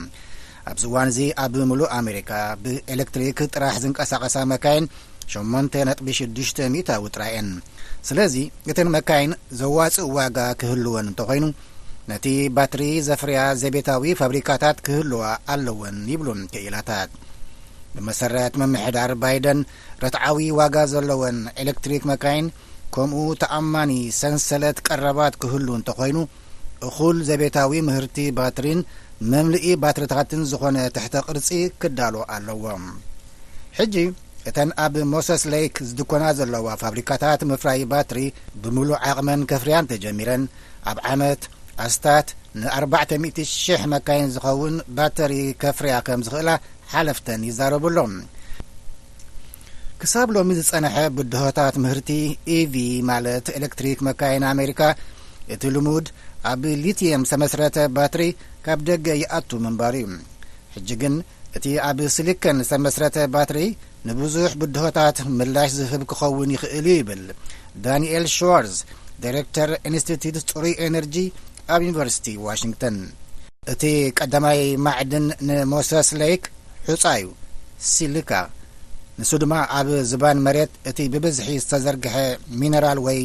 ኣብዚ 0.71 0.83
እዋን 0.89 1.11
እዚ 1.11 1.19
ኣብ 1.43 1.53
ምሉእ 1.69 1.91
ኣሜሪካ 1.99 2.31
ብኤሌክትሪክ 2.65 3.39
ጥራሕ 3.53 3.75
ዝንቀሳቐሳ 3.85 4.35
መካይን 4.53 4.87
86 5.37 6.61
ውጥራየን 7.05 7.49
ስለዚ 8.09 8.35
እተን 8.73 8.91
መካይን 8.99 9.33
ዘዋፅእ 9.61 10.11
ዋጋ 10.19 10.37
ክህልወን 10.61 11.09
እንተ 11.11 11.21
ኮይኑ 11.31 11.45
ነቲ 12.11 12.27
ባትሪ 12.57 12.83
ዘፍርያ 13.09 13.39
ዘቤታዊ 13.63 14.13
ፋብሪካታት 14.21 14.77
ክህልዋ 14.87 15.23
ኣለወን 15.55 15.97
ይብሉን 16.13 16.41
ክኢላታት 16.53 17.11
ብመሰረት 17.95 18.53
ምምሕዳር 18.61 19.11
ባይደን 19.21 19.59
ረትዓዊ 20.03 20.39
ዋጋ 20.59 20.75
ዘለዎን 20.93 21.37
ኤሌክትሪክ 21.61 22.03
መካይን 22.11 22.47
ከምኡ 22.95 23.19
ተኣማኒ 23.41 23.91
ሰንሰለት 24.21 24.77
ቀረባት 24.87 25.33
ክህሉ 25.43 25.67
እንተኮይኑ 25.79 26.17
እኹል 26.87 27.17
ዘቤታዊ 27.29 27.73
ምህርቲ 27.89 28.17
ባትሪን 28.37 28.79
መምልኢ 29.31 29.65
ባትሪታትን 29.83 30.41
ዝኾነ 30.51 30.77
ትሕተ 30.95 31.15
ቕርጺ 31.27 31.49
ክዳሎ 31.81 32.15
ኣለዎም 32.35 32.83
ሕጂ 33.77 33.95
እተን 34.49 34.69
ኣብ 34.83 34.93
ሞሰስ 35.13 35.43
ሌክ 35.53 35.75
ዝድኰና 35.87 36.23
ዘለዋ 36.37 36.67
ፋብሪካታት 36.83 37.41
ምፍራይ 37.51 37.81
ባትሪ 37.91 38.19
ብምሉእ 38.61 38.97
ዓቕመን 39.09 39.41
ከፍርያን 39.51 39.89
ተጀሚረን 39.91 40.43
ኣብ 40.91 40.99
ዓመት 41.11 41.41
ኣስታት 41.85 42.27
ን4000 42.61 43.83
መካይን 43.93 44.29
ዝኸውን 44.35 44.73
ባተሪ 44.95 45.33
ከፍርያ 45.63 45.93
ከም 46.07 46.21
ዝኽእላ 46.27 46.49
ሓለፍተን 46.93 47.41
ይዛረብሎም 47.49 48.13
ክሳብ 50.01 50.29
ሎሚ 50.35 50.49
ዝጸንሐ 50.59 50.95
ብድሆታት 51.17 51.75
ምህርቲ 51.83 52.09
ኢቪ 52.57 52.75
ማለት 53.09 53.45
ኤሌክትሪክ 53.57 53.97
መካየን 54.07 54.43
ኣሜሪካ 54.53 54.81
እቲ 55.53 55.63
ልሙድ 55.75 56.07
ኣብ 56.51 56.61
ሊቲየም 56.85 57.23
ሰመስረተ 57.31 57.77
ባትሪ 57.95 58.23
ካብ 58.65 58.79
ደገ 58.89 59.07
ይኣቱ 59.23 59.49
ምንባር 59.65 59.95
እዩ 59.99 60.15
ሕጂ 60.75 60.89
ግን 61.01 61.15
እቲ 61.57 61.65
ኣብ 61.89 61.99
ስሊከን 62.15 62.59
ሰመስረተ 62.71 63.17
ባትሪ 63.35 63.59
ንብዙሕ 64.09 64.51
ብድሆታት 64.61 65.17
ምላሽ 65.37 65.69
ዝህብ 65.79 66.03
ክኸውን 66.11 66.53
ይኽእል 66.55 66.85
ዩ 66.91 66.95
ይብል 66.99 67.23
ዳንኤል 67.85 68.25
ሸዋርዝ 68.35 68.77
ዳይሬክተር 69.23 69.69
ኢንስቲትት 69.89 70.47
ፅሩይ 70.53 70.73
ኤነርጂ 70.87 71.15
ኣብ 71.73 71.81
ዩኒቨርሲቲ 71.87 72.25
ዋሽንግቶን 72.47 72.97
እቲ 73.73 73.83
ቀዳማይ 74.19 74.61
ማዕድን 74.87 75.25
ንሞሰስ 75.49 76.09
ሌክ 76.21 76.43
ሑፃ 76.89 77.03
እዩ 77.19 77.27
ሲሊካ 77.93 78.31
ንሱ 79.19 79.31
ድማ 79.41 79.53
ኣብ 79.77 79.87
ዝባን 80.11 80.37
መሬት 80.45 80.71
እቲ 80.89 80.97
ብበዝሒ 81.13 81.49
ዝተዘርግሐ 81.63 82.15
ሚነራል 82.59 82.99
ወይ 83.07 83.19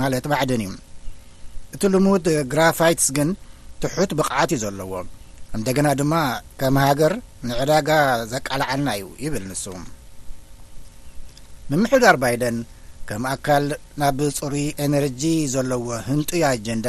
ማለት 0.00 0.24
ማዕድን 0.32 0.62
እዩ 0.66 0.72
እቲ 1.74 1.82
ልሙድ 1.94 2.26
ግራፋይትስ 2.52 3.06
ግን 3.18 3.30
ትሑት 3.82 4.10
ብቕዓት 4.20 4.50
እዩ 4.56 4.60
ዘለዎ 4.64 4.92
እንደገና 5.56 5.88
ድማ 6.00 6.14
ከም 6.60 6.76
ሃገር 6.86 7.12
ንዕዳጋ 7.48 7.90
ዘቃልዓልና 8.32 8.88
እዩ 8.98 9.06
ይብል 9.26 9.44
ንሱ 9.50 9.64
ምምሕዳር 11.70 12.16
ባይደን 12.24 12.58
ከም 13.08 13.22
ኣካል 13.34 13.66
ናብ 14.00 14.18
ፅሩይ 14.40 14.66
ኤነርጂ 14.84 15.22
ዘለዎ 15.54 15.86
ህንጡ 16.08 16.30
ኣጀንዳ 16.50 16.88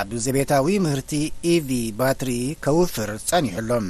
ኣብ 0.00 0.10
ዘቤታዊ 0.24 0.66
ምህርቲ 0.86 1.12
ኢቪ 1.52 1.68
ባትሪ 1.98 2.30
ከውፍር 2.64 3.10
ጸኒሑ 3.28 3.58
ሎም 3.70 3.86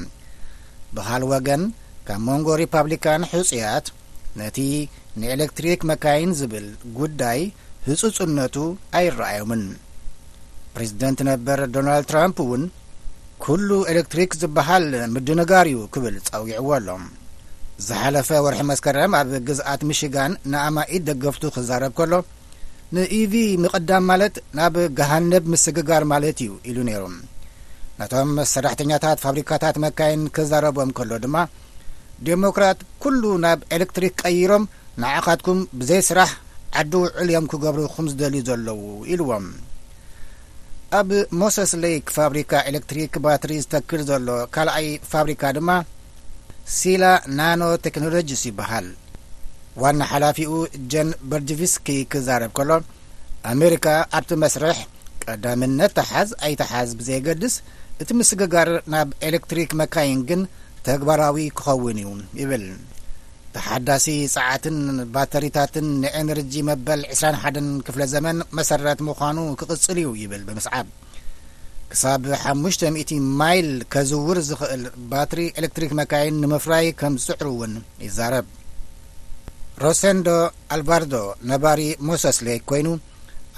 ብካል 0.96 1.22
ወገን 1.32 1.62
ካብ 2.06 2.20
መንጎ 2.28 2.48
ሪፓብሊካን 2.62 3.22
ሕጺያት 3.32 3.86
ነቲ 4.40 4.56
ንኤሌክትሪክ 5.20 5.80
መካይን 5.90 6.30
ዝብል 6.40 6.66
ጉዳይ 6.98 7.40
ህጹጽነቱ 7.86 8.56
ኣይረኣዮምን 8.98 9.62
ፕሬዚደንት 10.74 11.20
ነበር 11.30 11.58
ዶናልድ 11.74 12.06
ትራምፕ 12.10 12.38
እውን 12.44 12.62
ኵሉ 13.46 13.70
ኤሌክትሪክ 13.92 14.30
ዝብሃል 14.42 14.84
ምድንጋር 15.14 15.66
እዩ 15.70 15.80
ክብል 15.94 16.14
ጸዊዕዎ 16.28 16.68
ኣሎ 16.78 16.88
ዝሓለፈ 17.86 18.28
ወርሒ 18.44 18.60
መስከረም 18.72 19.14
ኣብ 19.20 19.30
ግዝአት 19.48 19.80
ሚሽጋን 19.90 20.32
ንኣማኢት 20.52 21.02
ደገፍቱ 21.10 21.44
ክዛረብ 21.56 21.92
ከሎ 21.98 22.12
ንኢቪ 22.96 23.32
ምቕዳም 23.64 24.04
ማለት 24.12 24.34
ናብ 24.58 24.74
ገህነብ 25.00 25.44
ምስግጋር 25.54 26.02
ማለት 26.14 26.38
እዩ 26.44 26.52
ኢሉ 26.70 26.78
ነይሩ 26.88 27.04
እቶም 28.04 28.30
ሰራሕተኛታት 28.52 29.18
ፋብሪካታት 29.24 29.76
መካየን 29.84 30.22
ክዛረቦም 30.36 30.90
ከሎ 30.98 31.10
ድማ 31.24 31.36
ዴሞክራት 32.28 32.78
ኩሉ 33.02 33.22
ናብ 33.44 33.60
ኤሌክትሪክ 33.76 34.12
ቀይሮም 34.22 34.64
ንዓኻትኩም 35.02 35.58
ብዘይ 35.80 36.00
ስራሕ 36.08 36.30
ዓዲ 36.80 36.92
ውዕልዮም 37.02 37.46
ክገብሩ 37.52 37.82
ኩም 37.94 38.06
ዝደልዩ 38.12 38.42
ዘለዉ 38.48 38.80
ኢልዎም 39.12 39.46
ኣብ 40.98 41.10
ሞሰስ 41.40 41.72
ሌክ 41.82 42.06
ፋብሪካ 42.16 42.52
ኤሌክትሪክ 42.70 43.12
ባትሪ 43.24 43.52
ዝተክር 43.64 44.00
ዘሎ 44.10 44.28
ካልኣይ 44.54 44.88
ፋብሪካ 45.12 45.42
ድማ 45.58 45.70
ሲላ 46.78 47.04
ናኖ 47.38 47.62
ቴክኖሎጂስ 47.86 48.42
ይበሃል 48.48 48.88
ዋና 49.82 50.00
ሓላፊኡ 50.12 50.52
ጀን 50.92 51.08
በርጅቪስኪ 51.30 51.86
ክዛረብ 52.12 52.50
ከሎ 52.58 52.70
ኣሜሪካ 53.52 53.86
ኣብቲ 54.16 54.30
መስርሕ 54.42 54.78
ቀዳምነት 55.24 55.92
ተሓዝ 55.98 56.30
ኣይት 56.46 56.62
ሓዝ 56.72 56.88
ብዘገድስ 57.00 57.54
እቲ 58.02 58.10
ምስግጋር 58.18 58.68
ናብ 58.92 59.08
ኤሌክትሪክ 59.28 59.70
መካይን 59.80 60.20
ግን 60.28 60.40
ተግባራዊ 60.86 61.36
ክኸውን 61.58 61.98
እዩ 62.02 62.10
ይብል 62.40 62.64
ተሓዳሲ 63.54 64.06
ፀዓትን 64.34 64.78
ባተሪታትን 65.14 65.86
ንኤነርጂ 66.02 66.54
መበል 66.68 67.00
21 67.14 67.66
ክፍለ 67.86 68.02
ዘመን 68.14 68.38
መሰረት 68.58 69.00
ምዃኑ 69.08 69.38
ክቕጽል 69.60 69.98
እዩ 70.02 70.10
ይብል 70.22 70.42
ብምስዓብ 70.48 70.88
ክሳብ 71.92 72.22
5000 72.38 73.14
ማይል 73.40 73.68
ከዝውር 73.92 74.38
ዝኽእል 74.48 74.84
ባትሪ 75.10 75.40
ኤሌክትሪክ 75.60 75.90
መካይን 76.00 76.40
ንምፍራይ 76.44 76.86
ከም 77.00 77.14
ዝጽዕር 77.24 77.44
እውን 77.52 77.72
ይዛረብ 78.06 78.46
ሮሰንዶ 79.84 80.28
ኣልባርዶ 80.74 81.12
ነባሪ 81.50 81.80
ሞሰስሌክ 82.08 82.62
ኮይኑ 82.70 82.86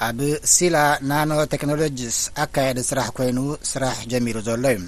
ኣብ 0.06 0.18
ሲላ 0.54 0.76
ናኖ 1.10 1.30
ቴክኖሎጂስ 1.52 2.16
ኣካየዲ 2.44 2.78
ስራሕ 2.88 3.06
ኮይኑ 3.18 3.38
ስራሕ 3.70 3.96
ጀሚሩ 4.12 4.36
ዘሎ 4.48 4.64
እዩ 4.76 4.86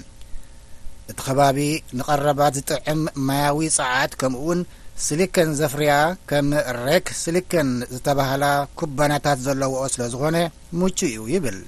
እቲ 1.11 1.17
ኸባቢ 1.27 1.57
ንቀረባት 1.99 2.53
ዝጥዕም 2.57 3.01
ማያዊ 3.27 3.59
ፀዓት 3.77 4.11
ከምኡ 4.21 4.41
ውን 4.47 4.61
ስሊከን 5.05 5.49
ዘፍርያ 5.59 5.93
ከም 6.29 6.47
ሬክ 6.87 7.07
ስሊከን 7.21 7.69
ዝተባህላ 7.93 8.43
ኩባናታት 8.79 9.39
ዘለዎ 9.45 9.75
ስለ 9.95 10.01
ዝኾነ 10.13 10.37
ሙቹ 10.79 10.97
እዩ 11.11 11.23
ይብል 11.33 11.59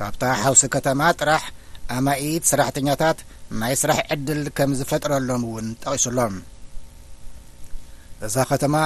ካብታ 0.00 0.22
ሓውሲ 0.44 0.62
ከተማ 0.76 1.00
ጥራሕ 1.20 1.44
ኣማኢት 1.96 2.44
ሰራሕተኛታት 2.52 3.18
ናይ 3.60 3.74
ስራሕ 3.82 4.00
ዕድል 4.14 4.42
ከም 4.56 4.72
ዝፈጥረሎም 4.80 5.44
እውን 5.50 5.68
ጠቂሱ 5.84 6.04
ሎም 6.18 6.34
እዛ 8.26 8.36
ከተማ 8.50 8.76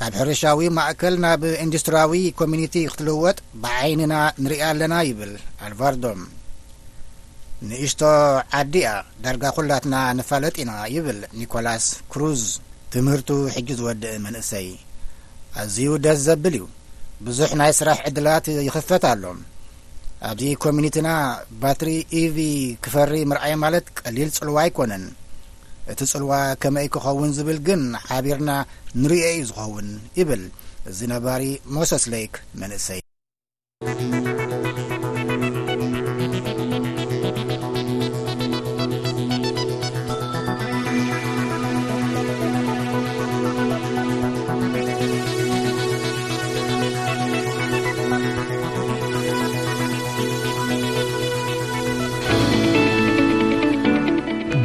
ካብ 0.00 0.12
ሕርሻዊ 0.18 0.60
ማእከል 0.76 1.14
ናብ 1.24 1.42
ኢንዱስትሪያዊ 1.64 2.12
ኮሚኒቲ 2.38 2.74
ክትልወጥ 2.92 3.36
ብዓይኒና 3.62 4.14
ንርኢ 4.42 4.58
ኣለና 4.68 4.94
ይብል 5.08 5.32
ኣልቫርዶም 5.66 6.20
ንእሽቶ 7.68 8.02
ዓዲ 8.60 8.74
እያ 8.82 8.92
ዳርጋ 9.24 9.42
ኩላትና 9.56 9.94
ነፋለጢ 10.18 10.56
ኢና 10.62 10.72
ይብል 10.94 11.18
ኒኮላስ 11.40 11.84
ክሩዝ 12.12 12.42
ትምህርቱ 12.94 13.28
ሕጂ 13.54 13.68
ዝወድእ 13.78 14.16
መንእሰይ 14.24 14.68
ኣዝዩ 15.60 15.90
ደስ 16.04 16.18
ዘብል 16.26 16.54
እዩ 16.60 16.64
ብዙሕ 17.26 17.50
ናይ 17.60 17.72
ስራሕ 17.80 17.98
ዕድላት 18.10 18.46
ይኽፈት 18.68 19.04
ኣሎም 19.12 19.40
ኣብዚ 20.30 20.50
ኮሚኒቲና 20.64 21.08
ባትሪ 21.62 21.88
ኢቪ 22.22 22.36
ክፈሪ 22.86 23.12
ምርአይ 23.30 23.54
ማለት 23.64 23.86
ቀሊል 24.00 24.28
ጽልዋ 24.38 24.56
ኣይኮነን 24.64 25.04
እቲ 25.90 26.00
ጽልዋ 26.10 26.32
ከመይ 26.62 26.86
ክኸውን 26.94 27.30
ዝብል 27.36 27.58
ግን 27.68 27.82
ሓቢርና 28.08 28.50
ንርዮ 29.02 29.22
ዩ 29.38 29.46
ዝኸውን 29.48 29.88
ይብል 30.18 30.44
እዚ 30.90 30.98
ነባሪ 31.12 31.42
ሞሰስ 31.76 32.04
ሌክ 32.12 32.34
መንእሰይ 32.62 33.01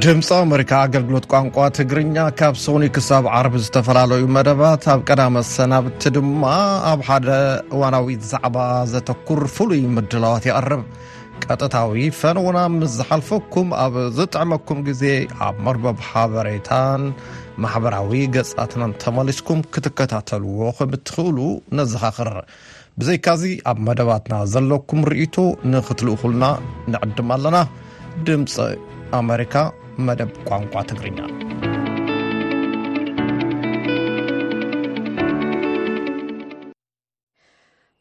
ድምፂ 0.08 0.28
ኣሜሪካ 0.44 0.72
ኣገልግሎት 0.88 1.26
ቋንቋ 1.32 1.56
ትግርኛ 1.78 2.18
ካብ 2.40 2.54
ሶኒ 2.66 2.84
ክሳብ 2.96 3.24
ዓርቢ 3.38 3.54
ዝተፈላለዩ 3.64 4.22
መደባት 4.36 4.84
ኣብ 4.94 5.00
ቀዳመ 5.08 5.36
ሰናብቲ 5.52 6.04
ድማ 6.16 6.44
ኣብ 6.92 7.00
ሓደ 7.08 7.30
እዋናዊት 7.76 8.22
ዛዕባ 8.32 8.58
ዘተኩር 8.92 9.42
ፍሉይ 9.56 9.82
ምድለዋት 9.96 10.44
ይቀርብ 10.50 10.84
ቀጥታዊ 11.46 12.04
ፈንዉና 12.20 12.60
ምስ 12.76 12.92
ዝሓልፈኩም 13.00 13.68
ኣብ 13.86 13.96
ዝጥዕመኩም 14.20 14.80
ግዜ 14.90 15.04
ኣብ 15.48 15.58
መርበብ 15.68 15.98
ሓበሬታን 16.10 17.04
ማሕበራዊ 17.66 18.14
ገጽትናን 18.36 18.94
ተመሊስኩም 19.04 19.62
ክትከታተልዎ 19.78 20.62
ከም 20.80 20.94
እትኽእሉ 21.00 21.40
ነዝኻኽር 21.80 22.32
ብዘይካዚ 23.02 23.44
ኣብ 23.72 23.80
መደባትና 23.90 24.38
ዘለኩም 24.54 25.02
ንርእቶ 25.06 25.36
ንኽትል 25.74 26.12
ኹልና 26.24 26.46
ንዕድም 26.96 27.32
ኣለና 27.38 27.60
ድምፂ 28.30 28.56
ኣሜሪካ 29.22 29.54
መደብ 30.06 30.32
ቋንቋ 30.50 30.74
ትግሪኛ 30.90 31.20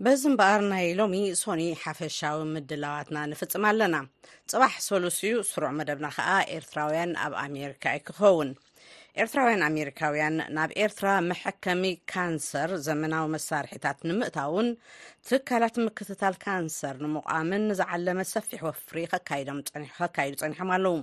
በዚ 0.07 0.23
እምበኣር 0.31 0.63
ናይ 0.73 0.87
ሎሚ 0.99 1.15
ሶኒ 1.43 1.63
ሓፈሻዊ 1.83 2.39
ምድላዋትና 2.55 3.17
ንፍፅም 3.31 3.65
ኣለና 3.71 3.97
ፅባሕ 4.51 4.75
ሰሉስዩ 4.89 5.33
ስሩዕ 5.51 5.73
መደብና 5.79 6.09
ከዓ 6.19 6.31
ኤርትራውያን 6.57 7.13
ኣብ 7.27 7.33
ኣሜሪካ 7.47 7.85
ዩ 7.97 8.01
ክኸውን 8.09 8.51
ኤርትራውያን 9.23 9.63
ኣሜሪካውያን 9.69 10.35
ናብ 10.57 10.71
ኤርትራ 10.85 11.11
መሕከሚ 11.29 11.83
ካንሰር 12.13 12.71
ዘመናዊ 12.87 13.25
መሳርሒታት 13.35 13.99
ንምእታእውን 14.09 14.69
ትካላት 15.29 15.77
ምክትታል 15.85 16.35
ካንሰር 16.45 16.97
ንምቃምን 17.05 17.65
ዝዓለመ 17.79 18.19
ሰፊሕ 18.33 18.61
ወፍሪ 18.69 18.99
ከካይዱ 19.13 20.41
ፀኒሖም 20.43 20.73
ኣለዉ 20.77 20.99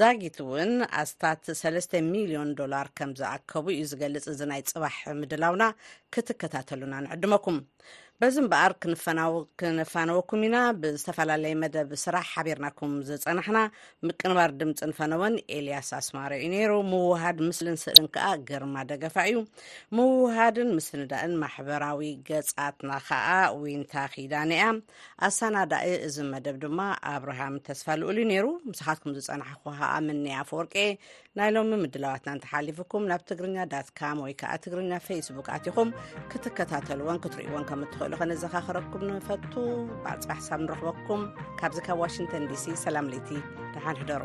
ዛጊት 0.00 0.38
እውን 0.46 0.72
ኣስታት 1.02 1.44
3 1.60 1.94
ሚልዮን 2.14 2.50
ዶላር 2.62 2.88
ከም 3.00 3.12
ዝኣከቡ 3.20 3.66
እዩ 3.74 3.84
ዝገልፅ 3.92 4.26
እዚ 4.32 4.40
ናይ 4.52 4.60
ፅባሕ 4.72 4.98
ምድላውና 5.20 5.62
ክትከታተሉና 6.16 6.94
ንዕድመኩም 7.06 7.58
በዚ 8.22 8.36
እምበኣር 8.42 8.72
ክንፋነወኩም 9.60 10.42
ኢና 10.46 10.58
ብዝተፈላለዩ 10.82 11.54
መደብ 11.62 11.88
ስራሕ 12.02 12.24
ሓቢርናኩም 12.34 12.92
ዝፀናሕና 13.08 13.58
ምቅንባር 14.08 14.50
ድምፂ 14.60 14.78
ንፈነወን 14.90 15.34
ኤልያስ 15.56 15.88
ኣስማር 15.98 16.32
እዩ 16.36 16.46
ነይሩ 16.54 16.70
ምውሃድ 16.92 17.38
ምስሊን 17.48 17.76
ስእልን 17.82 18.06
ከዓ 18.14 18.28
ግርማ 18.50 18.76
ደገፋ 18.92 19.16
እዩ 19.32 19.40
ምውሃድን 19.98 20.70
ምስን 20.76 21.02
ዳእን 21.10 21.34
ማሕበራዊ 21.42 22.00
ገፃትና 22.30 22.90
ከዓ 23.08 23.28
ወንታኺዳኒያ 23.64 24.64
ኣሳናዳእ 25.28 25.86
እዚ 26.08 26.16
መደብ 26.32 26.58
ድማ 26.64 26.80
ኣብርሃም 27.12 27.58
ተስፋ 27.68 27.86
ልኡሉዩ 28.02 28.26
ነይሩ 28.32 28.46
ምስኻትኩም 28.70 29.14
ዝፀናሕ 29.18 29.52
ከዓ 29.68 29.92
ምኒ 30.08 30.26
ኣፈወርቄ 30.44 30.78
ናይ 31.38 31.50
ሎሚ 31.54 31.72
ምድላዋትና 31.84 32.32
ንተሓሊፉኩም 32.38 33.02
ናብ 33.12 33.22
ትግርኛ 33.32 33.58
ዳትካም 33.72 34.22
ወይከዓ 34.26 34.52
ትግርኛ 34.66 34.92
ፌስቡክ 35.10 35.48
ኣትኹም 35.58 35.88
ክትከታተልዎን 36.30 37.20
ክትርእዎን 37.26 37.68
ከምትክእ 37.70 38.04
ኸነዘኻኽረኩም 38.20 39.04
ንፈቱ 39.16 39.52
ብኣፅባሕሳብ 40.04 40.60
ንረኽበኩም 40.64 41.22
ካብዚ 41.62 41.78
ካብ 41.88 41.98
ዋሽንተን 42.04 42.46
ዲሲ 42.52 42.64
ሰላም 42.86 43.10
ለይቲ 43.14 43.30
ድሓንሕደሩ 43.74 44.24